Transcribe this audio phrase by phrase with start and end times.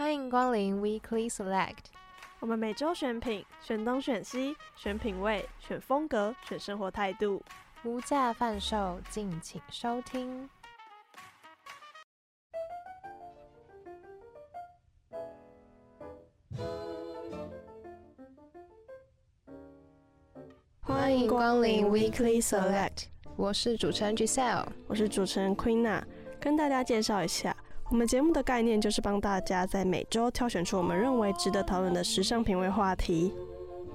[0.00, 1.90] 欢迎光临 Weekly Select。
[2.38, 7.42] 我们每周选品，选东选西，选品味，选风格，选生活态度，
[7.84, 10.48] 无价贩售，敬请收听。
[20.80, 23.04] 欢迎光临 Weekly Select。
[23.36, 26.02] 我是主持人 Giselle，我是主持人 Queena，
[26.40, 27.54] 跟大家介绍一下。
[27.90, 33.32] 我们节目的概念就是帮大家在每周挑选出我们认为值得讨论的时尚品味话题，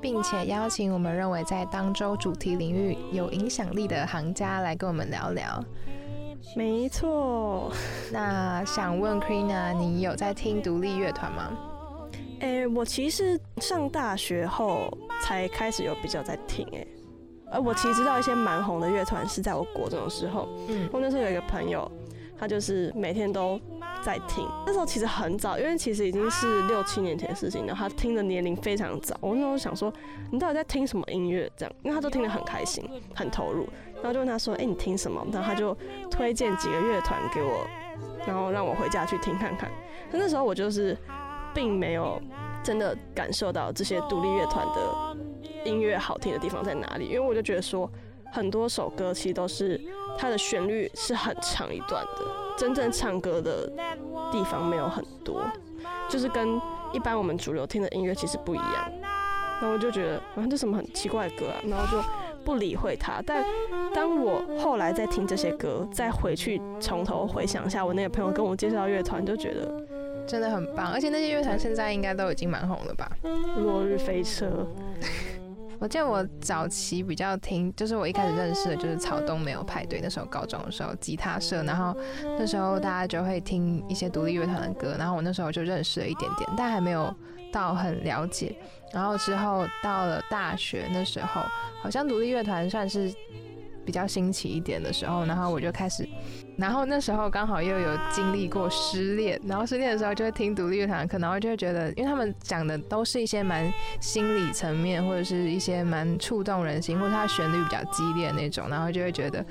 [0.01, 5.63] 并且邀请我们认为在当周主题领域有影响力的行家来跟我们聊聊。
[6.57, 7.71] 没错，
[8.11, 11.57] 那想问 Queena，你有在听独立乐团吗？
[12.41, 14.91] 哎、欸，我其实上大学后
[15.21, 16.87] 才开始有比较在听、欸，哎，
[17.53, 21.89] 而我其实知道一些蛮红的乐团是在我国中的时候，嗯，我那时候有一个朋友，
[22.37, 23.57] 他就是每天都。
[24.05, 27.85] 在听，那时候其实很早，因为其实已经是六七年前的事情然后。
[27.85, 29.93] 他听的年龄非常早，我那时候想说，
[30.31, 31.51] 你到底在听什么音乐？
[31.57, 32.83] 这样，因为他都听得很开心，
[33.13, 33.67] 很投入。
[33.95, 35.25] 然后就问他说，哎、欸，你听什么？
[35.31, 35.77] 然后他就
[36.09, 37.67] 推荐几个乐团给我，
[38.25, 39.69] 然后让我回家去听看看。
[40.11, 40.97] 那那时候我就是
[41.53, 42.19] 并没有
[42.63, 45.17] 真的感受到这些独立乐团的
[45.65, 47.91] 音乐好听的地方在哪里，因为我就觉得说，
[48.31, 49.79] 很多首歌其实都是
[50.17, 52.21] 它的旋律是很长一段的。
[52.57, 53.69] 真正唱歌的
[54.31, 55.43] 地方没有很多，
[56.07, 56.59] 就是跟
[56.93, 58.91] 一般我们主流听的音乐其实不一样。
[59.59, 62.01] 然后我就觉得，啊，这什么很奇怪的歌啊，然后就
[62.45, 63.21] 不理会它。
[63.25, 63.43] 但
[63.93, 69.69] 当我后来再听这些歌，再回去从头回想一下我那个朋友跟我介绍乐团，就觉得
[70.25, 70.91] 真的很棒。
[70.91, 73.09] 而且那些乐团现在应该都已经蛮红了吧？
[73.57, 74.65] 落日飞车。
[75.79, 81.95] 我记得我早期比较听，就是我一开始认识的就是草东没有派对，那时候高中的时候吉他社，然后
[82.37, 87.13] 那时候大家就会听一些独立乐团的歌，然后我那时候就认识了一点点，但还没有
[87.51, 88.55] 到很了解。
[88.93, 91.41] 然后之后到了大学那时候，
[91.81, 93.13] 好像独立乐团算是
[93.85, 96.07] 比较新奇一点的时候，然后我就开始。
[96.57, 109.45] 然后那时候刚好又有经历过失恋，然后失恋的时候就会听独立乐团的课，然后就会觉得，因为他们讲的都是一些蛮心理层面，或者是一些蛮触动人心，或者它旋律比较激烈那种，然后就会觉得，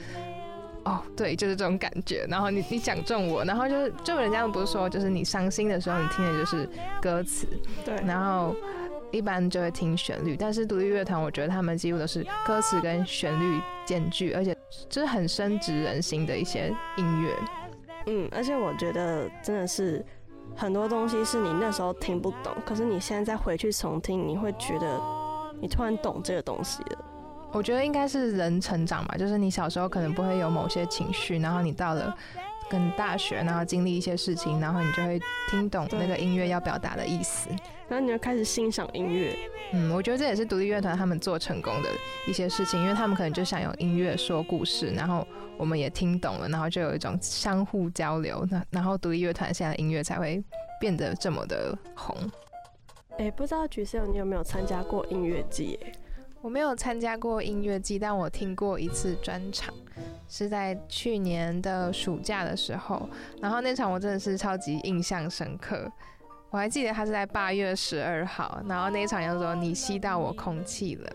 [0.85, 2.25] 哦，对，就是这种感觉。
[2.27, 6.67] 然后你你讲中我，然后就是就人家不是说，就是你伤心的时候你听的就是
[7.03, 7.47] 歌词，
[7.85, 8.57] 对，然后
[9.15, 14.55] 一般就会听旋律，但是独立乐团我觉得他们几乎都是歌词跟旋律兼具，而且。
[14.89, 17.33] 就是很深植人心的一些音乐，
[18.07, 20.05] 嗯，而且我觉得真的是
[20.57, 25.01] 很多东西是你那时候听不懂，可是你现在再回去重听，你会觉得
[25.61, 27.05] 你突然懂这个东西了。
[27.53, 32.13] 我觉得应该是人成长吧，就是你小时候可能不会有某些情绪，然后你到了。
[32.71, 35.21] 跟大学，然后经历一些事情，然后你就会
[35.51, 37.51] 听懂那个音乐要表达的意思，
[37.89, 39.37] 然后你就开始欣赏音乐。
[39.73, 41.89] 嗯，我觉得这也是独立乐团他们做成功的
[42.29, 50.43] 一些事情，因为他们可能就想用音乐说故事，然后我们也听懂了，然后就有一种相互交流，那然后独立乐团现在的音乐才会
[50.81, 52.17] 变得这么的红。
[53.19, 55.79] 哎，不知道 Giselle 你有没有参加过音乐季？
[56.41, 59.73] 我没有参加过音乐季，但我听过一次专场，
[60.29, 63.09] 是在去年的暑假的时候。
[63.41, 65.91] 然后那场我真的是超级印象深刻，
[66.55, 68.63] 我还记得他是在八月十二号。
[68.69, 71.13] 然后那一场叫做“你吸到我空气了”，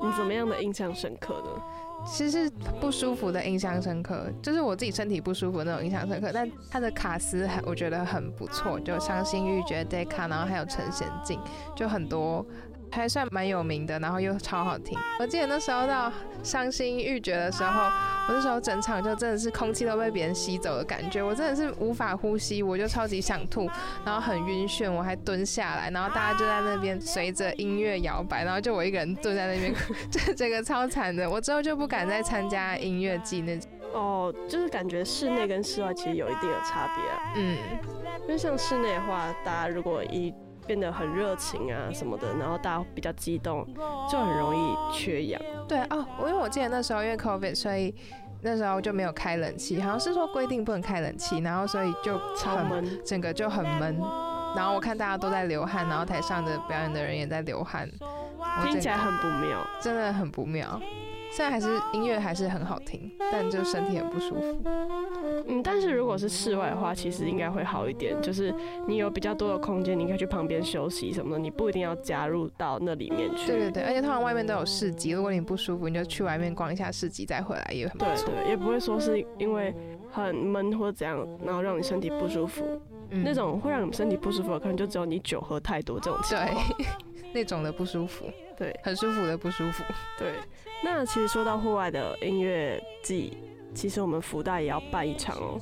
[0.00, 1.60] 你怎么样的印象深刻呢？
[2.06, 6.30] 其实是不舒服的印象深刻，就是我自己身体不舒服那种印象深刻。
[6.32, 11.40] 但他的卡斯还我觉得很不错，就伤心欲绝、Decca，然后还有陈贤静，
[11.74, 12.46] 就很多。
[12.90, 14.98] 还算蛮有名的，然后又超好听。
[15.18, 16.10] 我记得那时候到
[16.42, 17.82] 伤心欲绝的时候，
[18.28, 23.68] 我那时候整场就真的是空气都被别人吸走的感觉，我真的是无法呼吸，我就超级想吐，
[24.04, 29.74] 然后很晕眩，我还蹲下来，然后大家就在那边随着音乐摇摆，然后就我一个人蹲在那边，
[30.10, 31.28] 这 这个超惨的。
[31.28, 33.70] 我之后就不敢再参加音乐季那种。
[33.92, 37.32] 哦，就是感觉室内跟室外其实有一定的差别啊。
[37.36, 37.56] 嗯，
[38.22, 40.32] 因为像室内的话，大家如果一
[40.66, 43.66] 变得很热情啊什么的，然后大家比较激动，
[44.10, 45.40] 就很容易缺氧。
[45.68, 47.94] 对哦，因为我记得那时候因为 COVID，所以
[48.42, 53.98] 那时候就没有开冷气，好像是说规定不能开冷气，然后所以就超闷，整个就很闷。
[54.54, 57.88] 然后我看大家都在流汗，然后台上的表演的人也在流汗，
[58.62, 60.80] 听起来很不妙，真的很不妙。
[61.36, 64.58] 现在还是音乐还是很好听，但就身体很不舒服。
[65.46, 68.16] 嗯，但是如果是室外的话，其实应该会好一点。
[68.22, 68.54] 就是
[68.88, 73.48] 你有比较多的空间，你可以去旁边休息什么的，你不一定要加入到那里面去。
[73.48, 78.32] 对对对，而且通常外面都有市集，如果你不舒服，你就去外面逛一下市集再回来也很不错。
[78.32, 79.74] 对对，也不会说是因为
[80.10, 82.64] 很闷或者怎样，然后让你身体不舒服。
[83.10, 86.64] 嗯、那种会让你身体不舒服的，可能就只有你酒喝太多这种情况。
[86.78, 86.86] 对，
[87.34, 88.24] 那种的不舒服，
[88.56, 89.84] 对，很舒服的不舒服。
[90.18, 90.32] 对，
[90.84, 93.36] 那其实说到户外的音乐季，
[93.74, 95.58] 其实我们福大也要办一场哦。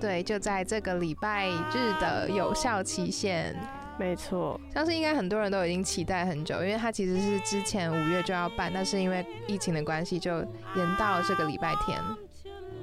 [0.00, 3.54] 对，就在这个礼拜日的有效期限。
[3.96, 11.96] 没错，相信应该很多人都已经期待很久，因为它其实是之前五月就要办，但是因为疫情的关系，就延到了这个礼拜天。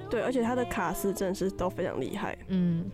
[0.09, 2.89] 对，而且它的卡司真的是都非常厉害，嗯，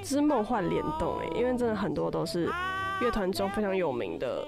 [0.00, 2.50] 这是梦幻联动哎，因为真的很多都是
[3.02, 4.46] 乐团中非常有名的。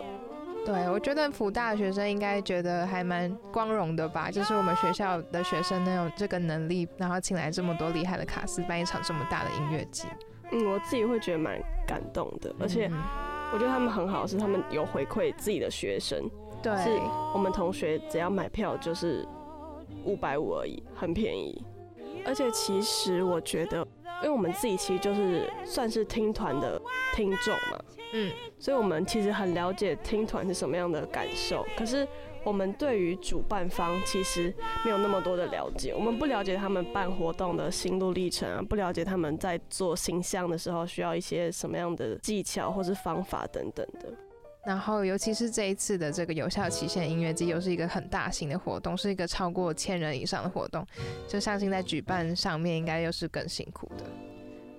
[0.66, 10.06] 对，我觉得辅大的学生应该觉得还蛮光荣的吧，就是我们学校的学生能有这个能力，然后请来这么多厉害的卡司办一场这么大的音乐节。
[10.52, 12.90] 嗯，我自己会觉得蛮感动的，而且
[13.52, 16.30] 我觉得他们很好，是他们有回馈自己的学生，
[16.62, 16.90] 对，是
[17.34, 19.26] 我们同学只要买票就是
[20.04, 21.64] 五百五而已，很便宜。
[22.26, 23.86] 而且其实我觉得，
[24.22, 26.81] 因为我们自己其实就是算是听团的
[27.14, 32.06] 听众嘛，嗯，所以我们其实很了解听团是什么样的感受，可是。
[32.43, 34.50] 我们对于主办方其实
[34.82, 44.11] 没有那么多的了解，我们不了解他们办活动的心路历程啊，不了解他们在做形象的时候需要一些什么样的技巧或是方法等等的。
[44.64, 50.86] 然后，尤其是这一次的这个有效期限音乐季，又是一个很大型的活动，是一个超过千人以上的活动，
[51.26, 54.04] 就相信在举办上面应该又是更辛苦的。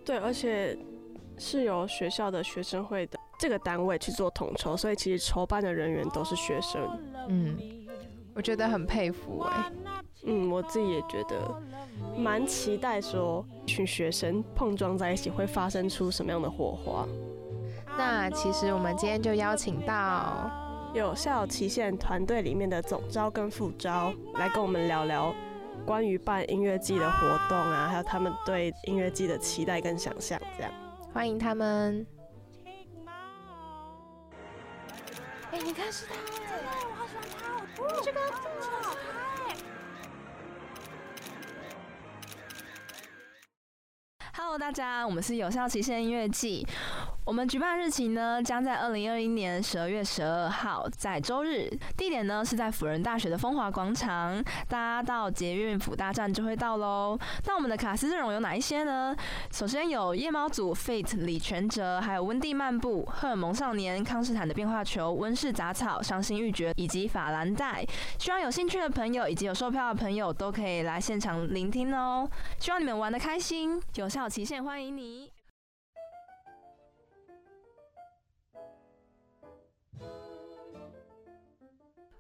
[0.06, 0.78] 对，而且
[1.38, 3.18] 是由学校的学生会的。
[3.40, 6.80] 这个单位去做统筹，所以其实筹办的人员都是学生。
[7.28, 7.58] 嗯，
[8.36, 9.72] 我觉得很佩服哎。
[10.26, 11.60] 嗯，我自己也觉得
[12.16, 17.08] 蛮期待，说一群学生碰撞在一起会发生出什么样的火花。
[17.98, 20.50] 那其实我们今天就邀请到
[20.94, 25.34] 有效期限团队里面的总招跟副招来跟我们聊聊
[25.86, 30.40] 关于办音乐季的活动啊，还有他们对音乐季的期待跟想象。
[30.58, 30.72] 这样，
[31.14, 32.06] 欢迎他们。
[35.52, 38.20] 哎，你看是他，真的，我好喜欢他，哦，这个
[44.34, 46.66] Hello，大家，我们是有效期限音乐季。
[47.26, 51.70] 我们举办日期呢，将在二零二一年十二月十二号，在周日。
[51.96, 57.18] 地点呢是在辅仁大学的风华广场，大家到捷运辅大站就会到喽。
[57.46, 59.16] 那我们的卡司阵容有哪一些呢？
[59.52, 67.86] 首先有夜猫组、Fate、李全哲，还有温蒂漫步、荷尔蒙少年、康斯坦的变化球、温室杂草、伤心欲绝以及法兰黛。
[68.18, 72.28] 希望有兴趣的朋友以及有售票的朋友都可以来现场聆听哦。
[72.60, 75.32] 希望你们玩的开心，有效期限欢迎你。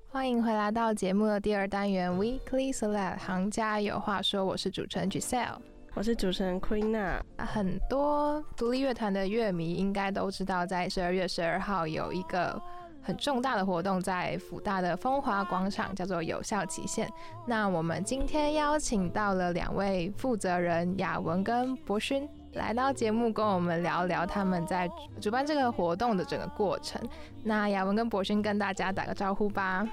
[0.07, 5.57] 欢迎回来到节目的第二单元 Weekly Select 行家有话说，我是主持人 Giselle，
[5.93, 7.21] 我是主持人 Queena。
[7.37, 12.61] 很多独立乐团的乐迷应该都知道，在十二月十二号有一个
[13.01, 17.09] 很重大的活动，在辅大的风华广场，叫做有效期限。
[17.47, 22.27] 那我们今天邀请到了两位负责人雅文跟博勋。
[22.53, 24.89] 来到节目跟我们聊聊他们在
[25.21, 27.01] 主办这个活动的整个过程。
[27.43, 29.87] 那雅文跟博勋跟大家打个招呼吧。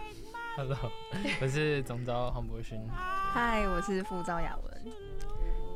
[0.57, 0.77] Hello，
[1.41, 2.77] 我是总招黄博勋。
[3.33, 4.93] Hi，我是副招雅文。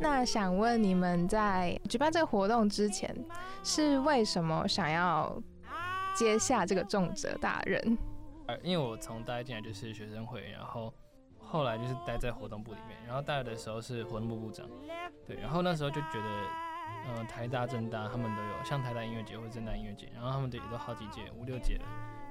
[0.01, 3.15] 那想问你们在举办这个活动之前，
[3.63, 5.41] 是为什么想要
[6.15, 7.99] 接下这个重责大任？
[8.47, 10.93] 呃，因为我从大一进来就是学生会，然后。
[11.45, 14.67] 后来就是待在活动部里面，然后大二的时候是活动部部长，
[15.27, 16.29] 对，然后那时候就觉得，
[17.09, 21.85] 嗯、呃，台大、政大他们都有，像台大音乐节或者政大音乐节，然后他们也都好几届，五六届了，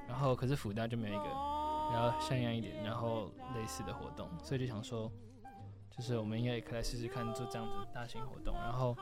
[0.08, 5.08] 然后可是辅大就没有一个比较像样一点，然后类似的活动，所以就想说，
[5.88, 8.96] 就是我们应该也可以来试试看做这样子大型活动，然后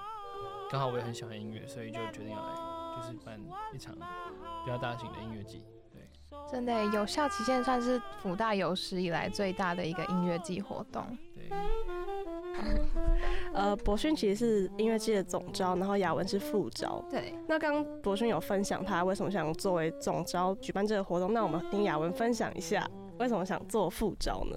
[0.69, 2.55] 刚好我也很喜欢音乐，所以就决定要来，
[3.01, 3.39] 就是办
[3.73, 5.65] 一场比较大型的音乐季。
[5.93, 6.09] 对
[6.51, 11.05] 真的有效期限算是辅大有史以来最大的一个音乐季活动。
[11.35, 11.49] 对。
[13.53, 17.03] 呃，博勋其实是音乐季的总招，然后雅文是副招。
[17.11, 17.35] 对。
[17.49, 22.87] 那刚刚博勋有分享他为什么想作为总招举办这个活动，那我们听雅文分享一下
[23.19, 24.57] 为什么想做副招呢？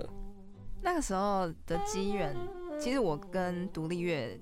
[0.81, 2.35] 那个时候的机缘，
[2.79, 4.39] 其实我跟独立乐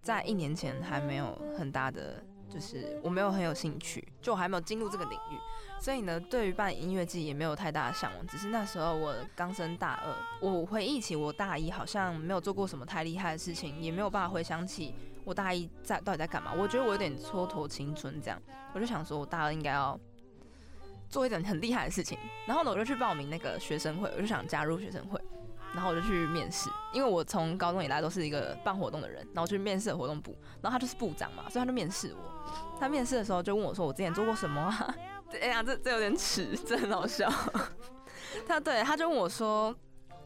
[0.00, 2.22] 在一年前还没有很大的。
[2.52, 5.38] 就是我没有很有兴趣，就我还没有进入这个领域，
[5.80, 8.26] 所以呢，对于办音乐季也没有太大的向往。
[8.26, 14.94] 只是那时候我刚升大二，我回忆起我大一好像没有做过什么太厉害的事情，也没有办法回想起
[15.24, 16.52] 我大一在到底在干嘛。
[16.52, 18.38] 我觉得我有点蹉跎青春这样，
[18.74, 19.98] 我就想说我大二应该要
[21.08, 22.18] 做一点很厉害的事情。
[22.46, 25.20] 然后呢，我就去报名那个学生会，我就想加入学生会。
[25.74, 32.32] 然后我就去面试，因为我从高中以来都是一个办活动的人，然后去面试活动部，然后他就是部长嘛，所以他就面试我。
[32.78, 34.94] 他面试的时候就问我说：“我之前做过什么啊？”
[35.40, 37.30] 哎呀，这这有点耻，这很好笑。
[38.46, 39.74] 他对他就问我说：“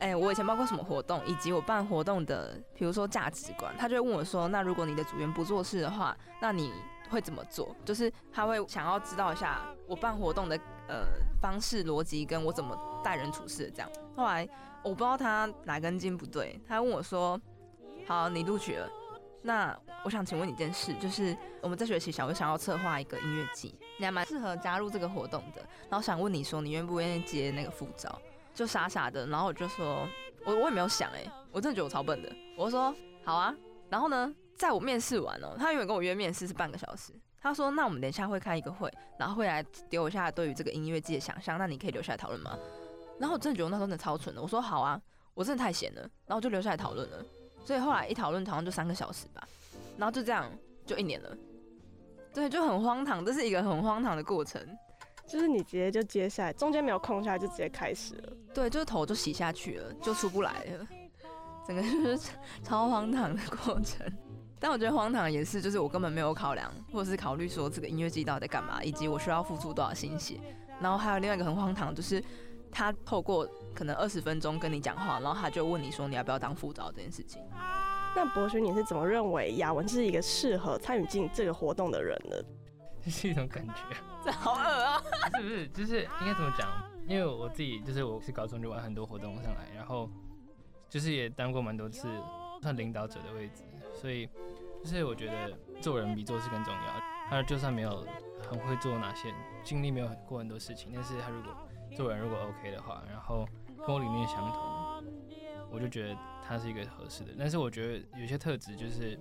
[0.01, 6.73] 哎、我以前办过什么活动，以及我办活动的，比如说价值观。”他就会问我说：“那如果你的组员不做事的话，那你
[7.09, 11.07] 会怎么做？”就是他会想要知道一下我办活动的呃
[11.41, 13.89] 方式、逻辑，跟我怎么待人处事这样。
[14.17, 14.49] 后来
[14.87, 17.41] 我不知道他哪根筋不对，他问我说
[18.07, 18.89] ：“好，你录取了，
[19.43, 28.17] 那我想请问你一件事，就是我们这学期想不想要策划一个音乐季？”你还蛮适合加入这个活动的，然后想问你说，你愿不愿意接那个副招？
[28.55, 30.09] 就傻傻的，然后我就说，
[30.45, 33.53] 我我也没有想哎、我真的觉得我超笨的，我说好啊。
[33.91, 37.13] 然后呢，在我面试完哦、他原本跟我约面试是半个小时，
[37.43, 38.89] 他说那我们等一下会开一个会，
[39.19, 42.57] 然后会来给我一下对于这个音乐季的想象，那你可以留下来讨论吗？
[43.19, 45.01] 然后我真的觉得我那时候真的超蠢的，我说好啊，
[45.35, 47.25] 我真的太闲了，然后就留下来讨论了。
[47.65, 49.47] 所以后来一讨论好像就三个小时吧，
[49.97, 50.51] 然后就这样
[50.85, 51.37] 就一年了。
[52.33, 54.63] 对，就很荒唐，这是一个很荒唐的过程，
[55.27, 58.33] 就是你直接就接下来，中间没有空下来就直接开始了。
[58.55, 60.87] 对，就是头就洗下去了，就出不来了，
[61.67, 62.31] 整个就是
[62.63, 64.07] 超荒唐的过程。
[64.61, 70.39] 但我觉得荒唐也是，就是我根本没有考量，或者是考虑说这个音乐季到底在干嘛，以及我需要付出多少心血。
[70.79, 72.23] 然后还有另外一个很荒唐，就是
[72.77, 77.43] 他透过可能二十分钟跟你讲话，然后他就问你说你要不要当副招这件事情。
[78.15, 82.37] 那博勋，你是怎么认为雅文是一个适合参与进这个活动的人呢？
[83.03, 83.83] 这是一种感觉，
[84.23, 85.03] 这好恶啊！
[85.37, 85.67] 是不是？
[85.69, 86.69] 就是应该怎么讲？
[87.09, 90.11] 因为我自己就是我是高中就玩很多活动上来，然后
[90.91, 92.07] 就是也当过蛮多次
[92.61, 93.63] 算领导者的位置，
[93.95, 94.29] 所以
[94.85, 96.81] 就是我觉得做人比做事更重要。
[97.31, 98.07] 他就算没有
[98.51, 99.33] 很会做哪些，
[99.65, 101.51] 经历没有过很多事情，但是他如果
[101.97, 103.49] 做人如果 OK 的话，然后
[103.87, 105.05] 跟我理念相同，
[105.73, 106.17] 我就觉得。
[106.49, 109.19] 他是一个合适的，但是我觉得有些特质就是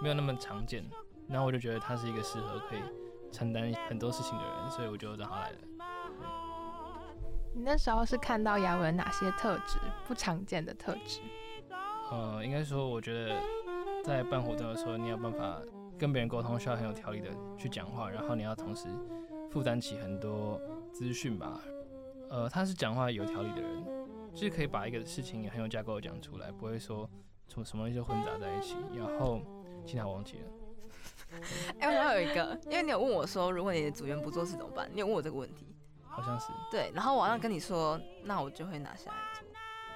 [0.00, 0.84] 没有那么常见，
[1.28, 2.78] 然后我就觉得他是一个适合可以
[3.32, 5.56] 承担很多事情的人，所以我就让他来了。
[7.52, 11.22] 你那时候是看到雅文哪些特质不常见的特质？
[12.12, 13.34] 呃，应该说，我觉得
[14.04, 15.60] 在办活动的时候，你有办法
[15.98, 18.86] 跟别人沟通，需要很有条理的去讲话，然后你要同时
[19.50, 20.60] 负担起很多
[20.92, 21.60] 资讯吧。
[22.34, 23.84] 呃，他是讲话有条理的人。
[24.34, 27.08] 就是可以把一个事情也很有架构讲出来，不会说
[27.46, 28.74] 从什么东西都混杂在一起。
[28.92, 29.40] 然后
[29.86, 31.38] 其他忘记了。
[31.78, 34.90] 哎、欸，我还有一个，因为你有问我说，如果你的组员不做事怎么办？
[34.92, 35.76] 你有问我这个问题。
[36.02, 36.48] 好像是。
[36.68, 39.48] 对，然后我好像跟你说，那我就会拿下来做。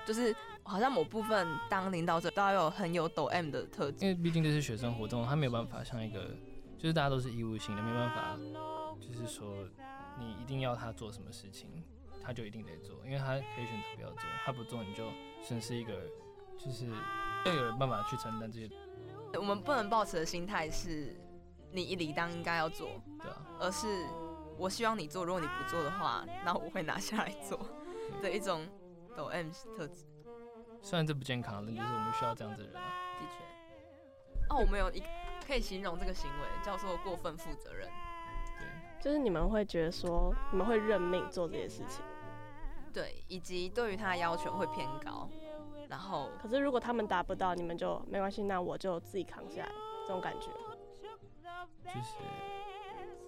[0.07, 4.07] 就是好像某部分当领导者都要有很有抖 M 的特质。
[4.07, 6.31] 因为毕竟这是学生活动，他没有办法像一个，
[6.79, 8.39] 就是大家都是义务性的，没办法，
[9.01, 9.69] 就是说
[10.17, 11.83] 你一定要他做什么事情。
[12.29, 15.07] 他就一定得做，因为他可以选择不要做，他不做你就
[15.43, 15.95] 损失一个，
[16.59, 16.87] 就是
[17.47, 18.71] 要有办法去承担这些。
[19.33, 21.19] 我们不能抱持的心态是，
[21.73, 22.91] 你一理当应该要做，
[23.23, 24.07] 对啊，而是
[24.59, 27.59] 我希望你做，如果你不做的话，那我会拿下来做
[28.21, 28.69] 的一种
[29.17, 30.05] 抖 M 特质。
[30.83, 32.93] 虽然这不健康，但就是我们需要这样子的人啊。
[33.19, 34.55] 的确。
[34.55, 35.03] 哦，我们有一
[35.47, 37.89] 可以形容这个行为叫做过分负责任。
[38.59, 42.05] 对，就是你们会觉得说，你们会认命做这些事情。
[42.93, 45.29] 对，以及对于他的要求会偏高，
[45.89, 49.73] 然后可是如果他们达不到，你们就没关系，那我就自己扛下来，
[50.07, 50.49] 这种感觉，
[51.85, 52.17] 就是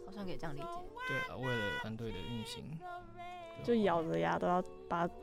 [0.06, 0.66] 好像可以这样理解。
[1.06, 2.78] 对啊，为了团队的运行，
[3.64, 5.14] 就咬着牙都要把它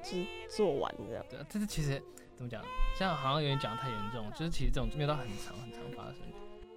[0.49, 1.25] 做完这样。
[1.29, 2.01] 对啊，但是其实
[2.35, 2.63] 怎么讲？
[2.97, 6.21] 这样好像有点讲太严重，就是其实这种没有到很长很长发生。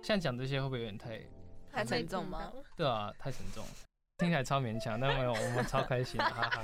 [0.02, 1.20] 像讲这些会不会有点太
[1.70, 2.52] 太沉重吗？
[2.76, 3.64] 对啊，太沉重，
[4.18, 6.62] 听起来超勉强，但没有，我们超开心，哈哈。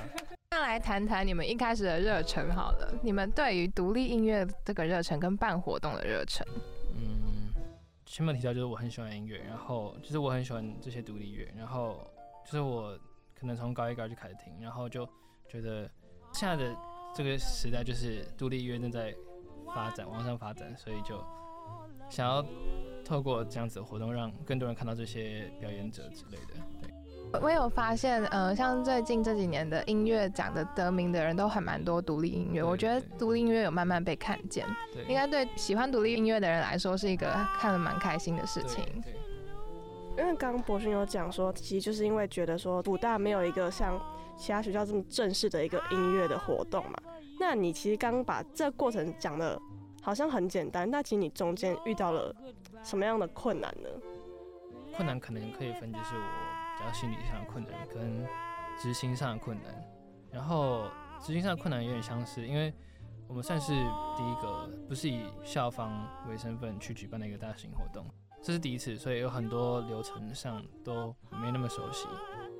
[0.49, 6.47] 那来谈谈你们一开始的热忱好了，你们对于独立音乐这个热忱跟办活动的热忱。
[6.95, 7.51] 嗯，
[8.05, 11.99] 前面提到就是我很喜欢音乐，然后就是我很喜欢这些独立乐，然后
[12.45, 12.97] 就是我
[13.37, 15.07] 可能从高一高二就开始听，然后就
[15.49, 15.89] 觉得
[16.31, 16.73] 现在的
[17.13, 19.13] 这个时代就是独立音乐正在
[19.75, 21.21] 发展，往上发展，所以就
[22.09, 22.41] 想要
[23.03, 26.53] 透过这样子的活动，让更多人看到这些表演者之类的。
[27.31, 27.41] 对。
[27.41, 34.65] 我有发现，呃，像最近这几年的音乐奖的得名的人都还蛮多独立音乐，我觉得独立音乐有慢慢被看见，
[35.07, 38.83] 应该对喜欢独立音乐的人来说是一个看得蛮开心的事情。
[40.17, 44.01] 因为刚刚博勋有讲说，其实就是因为觉得说武大没有一个像
[44.35, 46.97] 其他学校这么正式的一个音乐的活动嘛，
[47.39, 49.59] 那你其实刚刚把这个过程讲的
[50.01, 52.35] 好像很简单，那其实你中间遇到了
[52.81, 53.89] 什么样的困难呢？
[54.95, 56.46] 困难可能可以分，就是我。
[56.77, 58.25] 比较心理上的困难跟
[58.77, 59.73] 执行上的困难，
[60.31, 60.85] 然后
[61.19, 62.73] 执行上的困难有点相似，因为
[63.27, 63.73] 我们算是
[64.15, 68.05] 第一个不是以校方为身份去举办的一个大型活动，
[68.41, 72.07] 这是第一次，所以有很多流程上都没那么熟悉。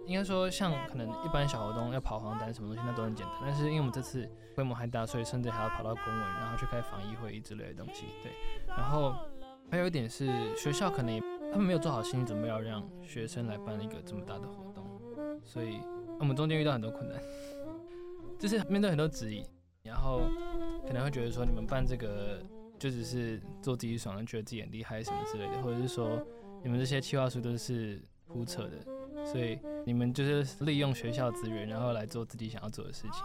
[0.06, 3.36] 应该说，像可能一般小活动要跑黄单什么东西，那都很简单。
[3.42, 8.06] 但是因为我们这次规模还大，所以甚至还要跑到公文，然后去开防疫会议之类的东西。
[8.24, 8.32] 对，
[8.68, 9.14] 然后
[9.70, 11.22] 还有一点是学校可能也
[11.58, 14.86] 他们没有做好心理准备，要让学生来办一个这么大的活动，
[15.44, 15.80] 所以
[16.20, 17.20] 我们中间遇到很多困难，
[18.38, 19.44] 就是面对很多质疑，
[19.84, 20.22] 然后。
[20.86, 22.42] 可能会觉得说你们办这个
[22.80, 26.26] 就只是做自己爽，觉得自己很厉害什么之类的，或者是说
[26.64, 33.22] 你们这些企划书都是胡扯的，所以你们就是利用学校资源，然后来做自己想要做的事情。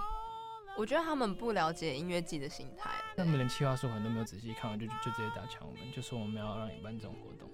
[0.76, 7.48] 我觉得他们不了解音乐季的心态，他们连企划书可能都没有仔细看完，就就直接打枪我们，就说我们要让你办这种活动。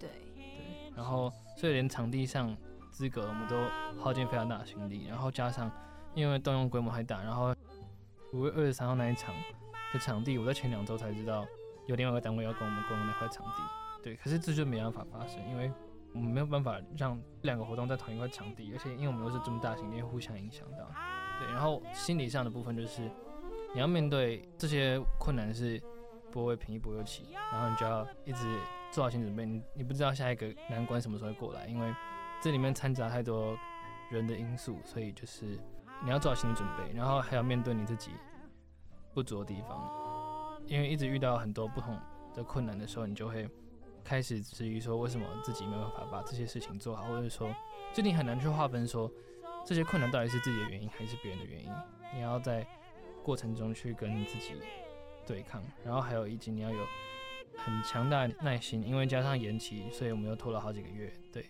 [0.00, 2.56] 对对，然后所以连场地上
[2.90, 3.56] 资格我们都
[4.02, 5.70] 耗尽非常大的心力，然后加上
[6.14, 7.54] 因为动用规模还大，然后。
[8.32, 9.34] 五月二十三号那一场
[9.92, 11.44] 的场地，我在前两周才知道
[11.88, 13.62] 有另外一个单位要跟我们共用那块场地。
[14.04, 15.68] 对，可是这就没办法发生，因为
[16.14, 20.88] 我们没有办法让两个活动在同一块场地，而且因为我们又是这么大型，会互相影响到。
[21.40, 23.10] 对，然后心理上的部分就是
[23.74, 25.82] 你要面对这些困难是
[26.30, 28.46] 不会平一波又起，然后你就要一直
[28.90, 31.94] 做好心理准备，你你不知道下一个难关什么时候会过来，因为
[32.42, 33.56] 这里面掺杂太多
[34.10, 35.58] 人的因素，所以就是。
[36.02, 38.12] 你要做好心理准备，然后还要面对你自己
[39.12, 41.94] 不足的地方，因为一直遇到很多不同
[42.32, 43.46] 的困难的时候，你就会
[44.02, 47.54] 开始质疑说，为什么自己没有办法把这些事情做好，或者说，
[47.92, 49.12] 就你很难去划分说
[49.66, 51.70] 这些困难到底是自己的原因还是别人的原因。
[52.14, 52.66] 你要在
[53.22, 54.54] 过程中去跟自己
[55.26, 56.86] 对抗，然后还有以及你要有
[57.56, 61.12] 很强大的耐心，因为加上延期，所以我们又拖了好几个月。
[61.32, 61.42] 对，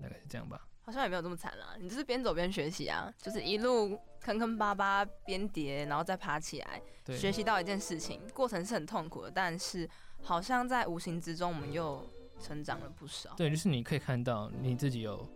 [0.00, 0.66] 大概是这样吧。
[0.82, 9.88] 好像也没有这么惨啦，你就是边走边学习啊， 就是一路坑坑巴巴边跌，然后再爬起来，学习到一件事情，过程是很痛苦的，但是
[10.22, 12.08] 好像在无形之中我们又
[12.38, 13.34] 成长了不少。
[13.36, 15.28] 对，就是你可以看到你自己有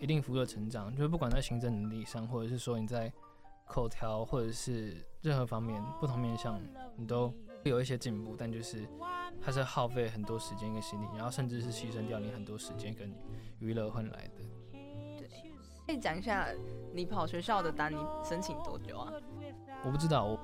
[0.00, 3.12] 一定幅度的成长，就是不管在行政能力上，或者是说你在
[3.64, 6.60] 口条，或者是任何方面不同面向，
[6.96, 7.32] 你都
[7.68, 8.86] 有一些进步，但就是
[9.40, 13.12] 它是耗费很多时间跟心力，然后甚至是牺牲掉你很多时间跟
[13.60, 14.44] 娱乐换来的。
[15.18, 15.28] 对
[15.86, 16.48] 可以讲一下
[16.92, 19.12] 你跑学校的单，你申请多久啊？
[19.84, 20.38] 我不知道，我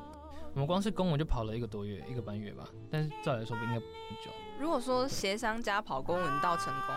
[0.54, 2.68] 我们光是公文就跑了一个多月，一个半月吧。
[2.90, 3.82] 但是照来说不应该很
[4.22, 4.30] 久。
[4.60, 6.94] 如果说协商加跑公文到成功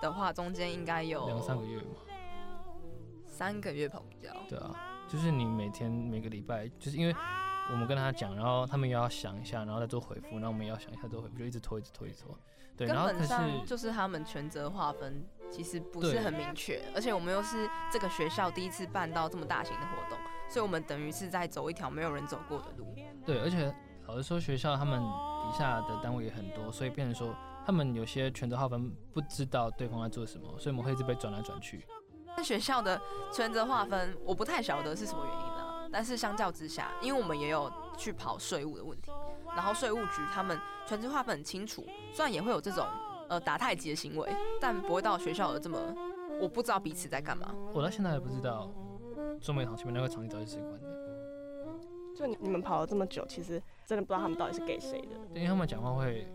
[0.00, 1.96] 的话，中间应该有两三个月嘛。
[3.26, 4.34] 三个月跑不掉。
[4.48, 4.74] 对啊，
[5.08, 7.14] 就是你每天每个礼拜，就是因为
[7.70, 12.38] 我们跟他讲，然后他们又要想一下，然后再做回复，然后我们也要想一下做回复，就一直拖，一直拖，一直拖。
[12.76, 13.34] 对，然后可是
[13.66, 22.94] 就是他们权责划分其实不是很明确，而且我们又是这个学校第一次办到这么大型的活动，所以我们等于是在走一条没有人走过的路。
[23.24, 23.72] 对，而且
[24.06, 31.86] 老实说，学校他们底下的单位也很多，所以变成说他们有些权责划分不知道对方在做什么，所以我们会一直被转来转去。
[32.34, 32.98] 那学校的
[33.30, 35.61] 权责划分我不太晓得是什么原因了，
[35.92, 39.12] 但是相较之下，因为我们也有去跑税务的问题。
[39.54, 42.86] 然后税务局他们全职划分很清楚，虽然也会有这种
[43.28, 45.78] 呃打太极的行为，但不会到学校的这么，
[46.40, 47.54] 我不知道彼此在干嘛。
[47.74, 48.72] 我到现在还不知道
[49.40, 50.88] 中美堂前面那个场地到底是谁管的。
[52.16, 55.08] 就你你们跑了这么久，其实真的不知道他们到底是给谁的。
[55.34, 56.26] 因为他们讲话会。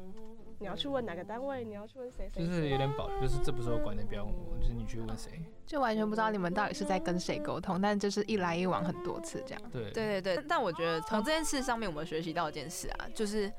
[0.60, 1.64] 你要去问哪个单位？
[1.64, 2.30] 你要去问谁？
[2.34, 5.40] 就是有点保留，就是这不是我管的，不要问我，就是你去问谁。
[5.66, 9.62] 就完全不知道你们到底是在跟谁沟通，但就是一来一往很多次这样。
[9.72, 13.52] 对对对对，但我觉得从这件事上面，我们学习到一件事啊，就是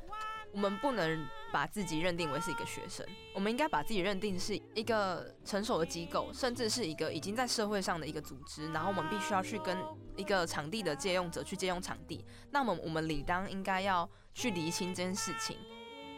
[0.53, 9.79] 我们不能把自己认定为是一个学生，我们应该把自己认定是一个成熟的机构，甚至是一个已经在社会上的一个组织，然后我们必须要去跟
[10.17, 15.57] 一个场地的借用者去借用场地，那么我们理当应该要去厘清这件事情。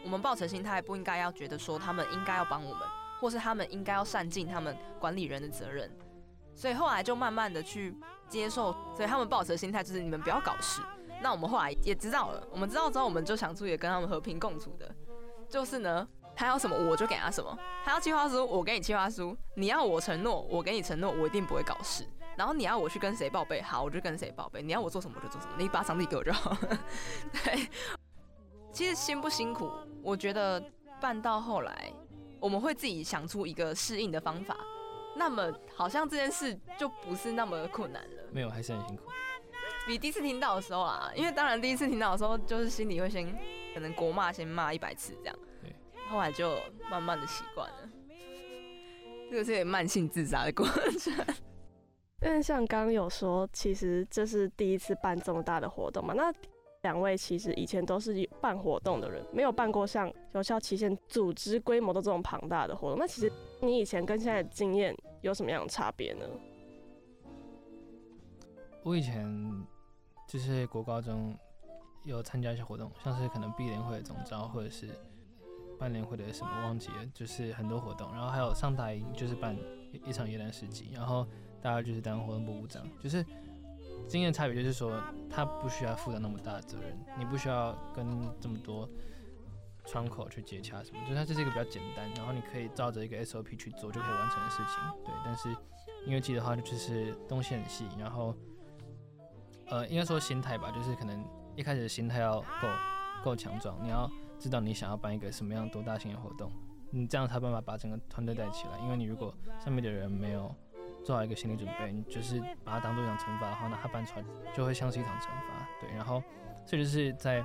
[0.03, 2.87] 我们抱持心态不应该要觉得说他们应该要帮我们，
[3.19, 5.89] 或是他们应该要善尽他们管理人的责任，
[6.55, 7.95] 所以后来就慢慢的去
[8.27, 10.81] 接受，所以他们抱持心态就是你们不要搞事。
[11.21, 14.89] 那我们后来也知道了，我们知道之后我们就想出也跟他们和平共处的，
[15.47, 22.03] 就是呢，他要什么我就给他什么，他要计划书我给你计划书，你要我承诺我给你承诺，我一定不会搞事。
[22.35, 26.57] 然后你要我去跟谁报备，好我就跟谁报备，你要我做什么我就做什么，你把场地给我就好。
[27.43, 27.69] 对。
[28.71, 29.69] 其实辛不辛苦，
[30.01, 30.63] 我觉得
[31.01, 31.91] 办到后来，
[32.39, 34.57] 我们会自己想出一个适应的方法。
[35.15, 38.23] 那么好像这件事就不是那么困难了。
[38.31, 39.03] 没有，还是很辛苦。
[39.85, 43.37] 比第一次听到的时候啊，因为当然第一次听到的时候，就是心里会先
[43.73, 45.35] 可能国骂先骂一百次这样。
[45.61, 45.75] 对。
[46.09, 46.57] 后来就
[46.89, 47.89] 慢慢的习惯了。
[49.29, 51.13] 这个是有点慢性自杀的过程。
[52.23, 56.33] 因为像刚刚有说，其实这是第一次办这么大的活动嘛，那。
[56.83, 62.97] 两位其实以前都是办活动的人，没有办过像有效期限组织规模的这种庞大的活动。
[62.97, 66.25] 那其实你以前跟现在的经验有什么样的差别呢？
[68.83, 69.23] 我以前
[70.27, 71.37] 就是国高中
[72.03, 74.89] 有参加一些活动，像是可能毕联会的总召，或者是
[75.77, 78.11] 办联会的什么忘记了，就是很多活动。
[78.11, 79.55] 然后还有上大营就是办
[80.03, 81.27] 一场耶诞市集，然后
[81.61, 83.23] 大家就是当活动部部长，就是。
[84.11, 88.05] 经验差别就是说，他不需要负担那么大的责任，你不需要跟
[88.41, 88.85] 这么多
[89.85, 95.05] 窗口去接洽什么，就它这是一个比较简单，然后你可以照着一个 SOP 去做就可以完成的事情。
[95.05, 95.49] 对，但是
[96.05, 98.35] 音乐季的话，就是东西很细，然后
[99.67, 102.67] 呃，应该说心态吧，就是可能一开始的心态要够
[103.23, 106.51] 够强壮，你要知道你想要办一个什么样多大型的活动，
[106.91, 110.53] 你这样才办法把整个团队带起来，因为你如果上面的人没有。
[111.03, 115.67] 做好一个心理准备，你就是把它当做一场惩罚的话，那它办出来就会像是一场惩罚。
[115.79, 116.21] 对，然后
[116.65, 117.43] 这就是在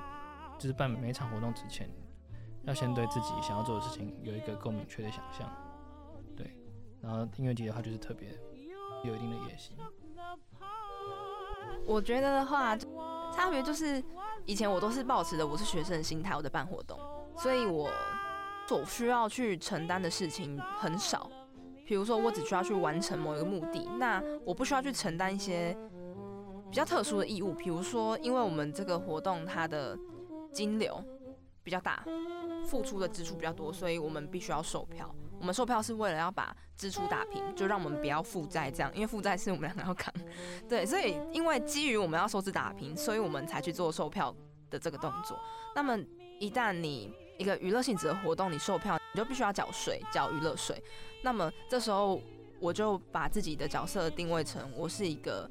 [0.57, 1.89] 就是办每一场活动之前，
[2.63, 5.49] 要先对自己想要做的事情有一个够明确的想象。
[6.35, 6.55] 对，
[7.01, 8.29] 然后音乐节的话就是特别
[9.03, 9.75] 有一定的野心。
[11.85, 12.75] 我觉得的话，
[13.33, 14.03] 差别就是
[14.45, 16.99] 以前我都是保持的我是学生的心态，我在办活动，
[17.37, 17.89] 所以我
[18.67, 21.29] 所需要去承担的事情很少。
[21.87, 25.75] 比如说，我只需要去完成某一个目的，那我不需要去承担一些
[26.69, 27.53] 比较特殊的义务。
[27.53, 29.97] 比如说，因为我们这个活动它的
[30.51, 31.01] 金流
[31.63, 32.03] 比较大，
[32.67, 35.09] 付出的支出比较多，所以我们必须要售票。
[35.39, 40.13] 我们售票是为了要把支出打平，就让我们不要负债这样，因为负债是我们两个要扛。
[40.67, 44.35] 对，所以因为基于我们要收支打平，所以我们才去做售票
[44.69, 45.39] 的这个动作。
[45.73, 45.97] 那么
[46.39, 50.83] 一旦你一个娱乐性质的活动，你售票，你就必须要缴税，缴娱乐税。
[51.21, 52.21] 那么这时候，
[52.59, 55.49] 我就把自己的角色定位成我是一个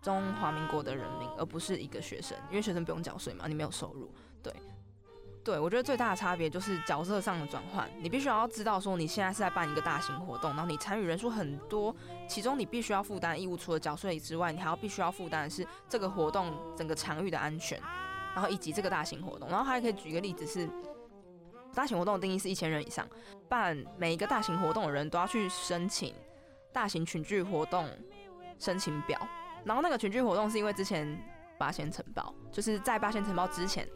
[0.00, 4.10] 中华民国的人民，而不是一个学生，因为学生不用缴税嘛，你没有收入。
[4.42, 4.52] 对，
[5.44, 7.88] 对，我觉得最大的差别就是角色上的转换。
[8.00, 11.94] 你必须要知道说，你现在是在办一个大型活动，然后你参与人数很多，
[12.28, 17.80] 其中你必须要负担义务，除了缴税之外，你还要必须要负担的是这个活动整个场域的安全。
[18.34, 20.68] 然后以及这个大型活动，然后还可以举一个例子是，
[21.78, 23.06] 大型活动的定义是一千人以上，
[23.48, 26.12] 办每一个大型活动的人都要去申请
[26.72, 27.88] 大型群聚活动
[28.58, 29.16] 申请表。
[29.62, 31.16] 然后那个群聚活动是因为之前
[31.56, 33.88] 八仙尘爆，就是在八仙尘爆之前，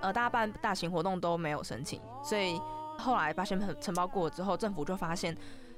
[0.00, 2.56] 呃，大家办大型活动都没有申请，所以
[2.96, 5.36] 后来八仙尘爆过之后，政府就发现。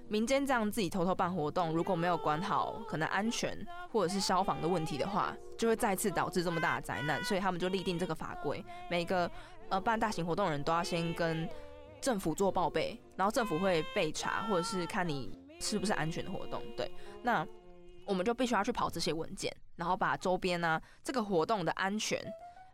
[0.08, 3.58] 民间这样自己偷偷办活动，如果没有管好可能安全
[3.90, 7.20] 或者是消防的问题的话，就会再次导致这么大的灾难。
[7.24, 9.28] 所以他们就立定这个法规，每一个
[9.68, 11.48] 呃办大型活动的人都要先跟
[12.00, 16.62] 政府做报备，然后政府会备查或者是看你是不是安全的活动。
[16.76, 16.90] 对，
[17.22, 17.46] 那
[18.04, 22.20] 我们就必须要去跑这些文件，然后把周边呢、啊、这个活动的安全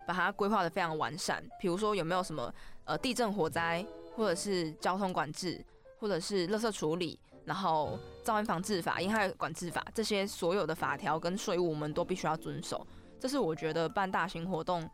[0.06, 1.42] 把它规划得非常完善。
[1.58, 2.52] 比如说有没有什么
[2.84, 3.84] 呃地震、火灾，
[4.16, 5.64] 或者是交通管制。
[6.02, 12.84] 或者是垃圾处理，然后噪音防治法、烟害管制法这些所有的法条跟税务，我们都必须要遵守。
[13.20, 14.90] 这是我觉得办大型活动，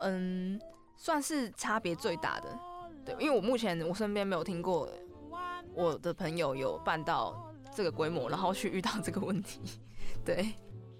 [0.00, 0.60] 嗯，
[0.98, 2.58] 算是差别最大的。
[3.06, 4.86] 对，因为我目前我身边没有听过
[5.72, 9.80] 我的朋友有办到这个规模，然后去遇到这个问题。
[10.22, 10.52] 对，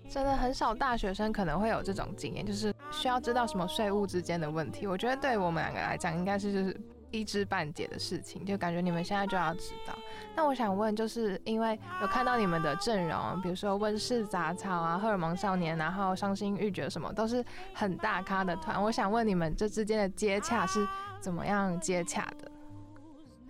[0.08, 4.86] 真的很少大学生可能会有这种经验，就是需要知道什么税务之间的问题。
[4.86, 6.80] 我觉得对我们两个来讲，应该是就是。
[7.10, 9.94] 一知半解的事情，就感觉你们现在就要知道。
[10.36, 18.82] 那我想问，就是因为有看到你们的阵容，比如说温室杂草啊、荷尔蒙少年，然后伤心欲绝什么，都是很大咖的团。
[18.82, 20.86] 我想问你们这之间的接洽是
[21.18, 22.50] 怎么样接洽的？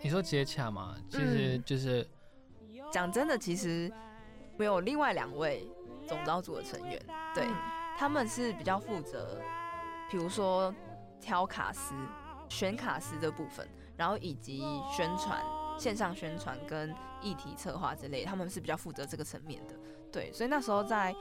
[0.00, 0.94] 你说接洽吗？
[1.10, 2.06] 其实就是
[2.92, 3.92] 讲、嗯、真的，其实
[4.56, 5.68] 没有另外两位
[6.06, 7.00] 总招组的成员，
[7.34, 7.54] 对、嗯、
[7.98, 9.40] 他们是比较负责，
[10.08, 10.72] 比如说
[11.20, 11.94] 挑卡司。
[12.48, 15.42] 选卡司的部分，然后以及宣传、
[15.78, 19.74] 线上宣传跟议题策划之类，他们是比较负责这个层面的。
[20.11, 21.14] 对，所以那时候在，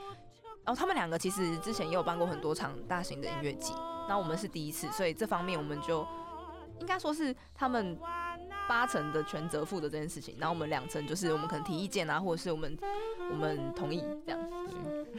[0.64, 3.74] 然后他们两个其实之前也有办过很多场大型的音乐季，
[4.08, 6.06] 那我们是第一次，所以这方面我们就
[6.80, 7.98] 应该说是他们
[8.66, 12.78] 八成的全责负责这件事情，然后我们两成就是我们可能提意见啊，或者是我们
[13.30, 14.40] 我们同意这样。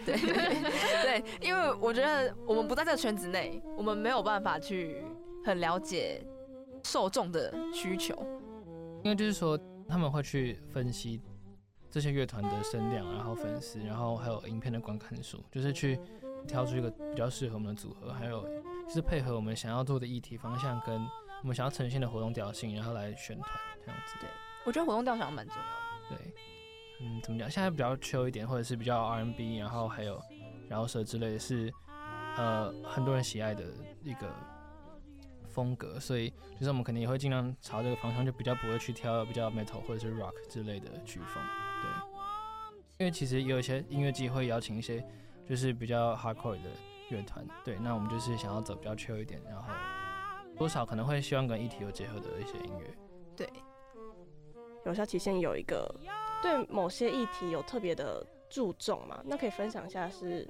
[0.06, 0.34] 对 对
[1.22, 5.04] 对，因为我觉得我们不在这个圈子内，我们没有办法去。
[5.44, 6.22] 很了解
[6.84, 8.16] 受众的需求，
[9.04, 11.22] 因为就是说他们会去分析
[11.90, 16.00] 这些乐团的声量，然后粉丝，然后还有影片的观看数，就是去
[16.48, 18.44] 挑出一个比较适合我们的组合，还有
[18.88, 20.96] 就是配合我们想要做的议题方向跟
[21.42, 23.50] 我们想要呈现的活动调性，然后来选团
[23.86, 24.16] 这样子。
[24.20, 24.30] 对，
[24.66, 26.18] 我觉得活动调性蛮重要的。
[26.18, 26.34] 对，
[27.02, 27.50] 嗯，怎么讲？
[27.50, 30.22] 现在比较 chill 一点，或者是比较 R&B，然后还有
[30.68, 31.72] 饶舌之类的是。
[32.38, 33.66] 呃很多人喜爱的
[34.02, 34.34] 一个
[35.50, 41.44] 风格，所以就是我们肯定也会尽量朝这个方向，就比较不会去挑比较 metal 或者是 rock 之类的曲风，
[41.82, 42.20] 对。
[43.00, 45.04] 因为其实有一些音乐季会邀请一些
[45.46, 46.70] 就是比较 hardcore 的
[47.10, 47.78] 乐团，对。
[47.80, 49.70] 那我们就是想要走比较 chill 一点，然后
[50.58, 52.94] 多少可能会希望跟议题有结合的一些音乐，
[53.36, 53.50] 对。
[54.86, 55.94] 有效期限有一个
[56.42, 59.22] 对某些议题有特别的注重嘛？
[59.26, 60.48] 那可以分享一下是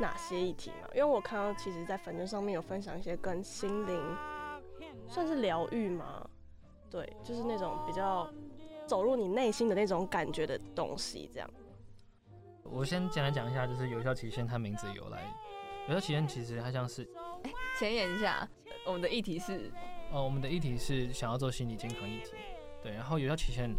[0.00, 0.88] 哪些议题吗？
[0.94, 4.16] 因为我看到其实，在粉专上面有分享一些跟心灵
[5.08, 6.28] 算是疗愈吗？
[6.90, 8.30] 对，就是那种比较
[8.86, 11.30] 走入你内心的那种感觉的东西。
[11.32, 11.50] 这样，
[12.62, 15.34] 我先简单讲一下，就是有效期限它名字由来。
[15.88, 17.02] 有效期限其实它像是，
[17.42, 18.48] 哎、欸，前言一下，
[18.86, 19.70] 我们的议题是，
[20.12, 22.32] 哦，我们的议题是想要做心理健康议题。
[22.82, 23.74] 对，然后有效期限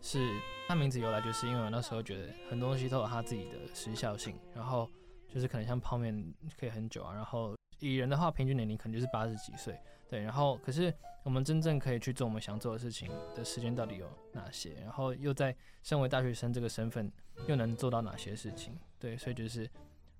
[0.00, 0.18] 是
[0.66, 4.90] 它名字由来，就是因为我那时候觉得很多东西都有它自己的时效性，然后
[5.28, 14.74] 就是可能像泡面可以很久啊，然后蚁人的话平均年龄可能就是八十几岁，对，然后可是我们真正可以去做我们想做的事情的时间到底有哪些？
[14.82, 17.10] 然后又在身为大学生这个身份
[17.46, 18.78] 又能做到哪些事情？
[18.98, 19.68] 对，所以就是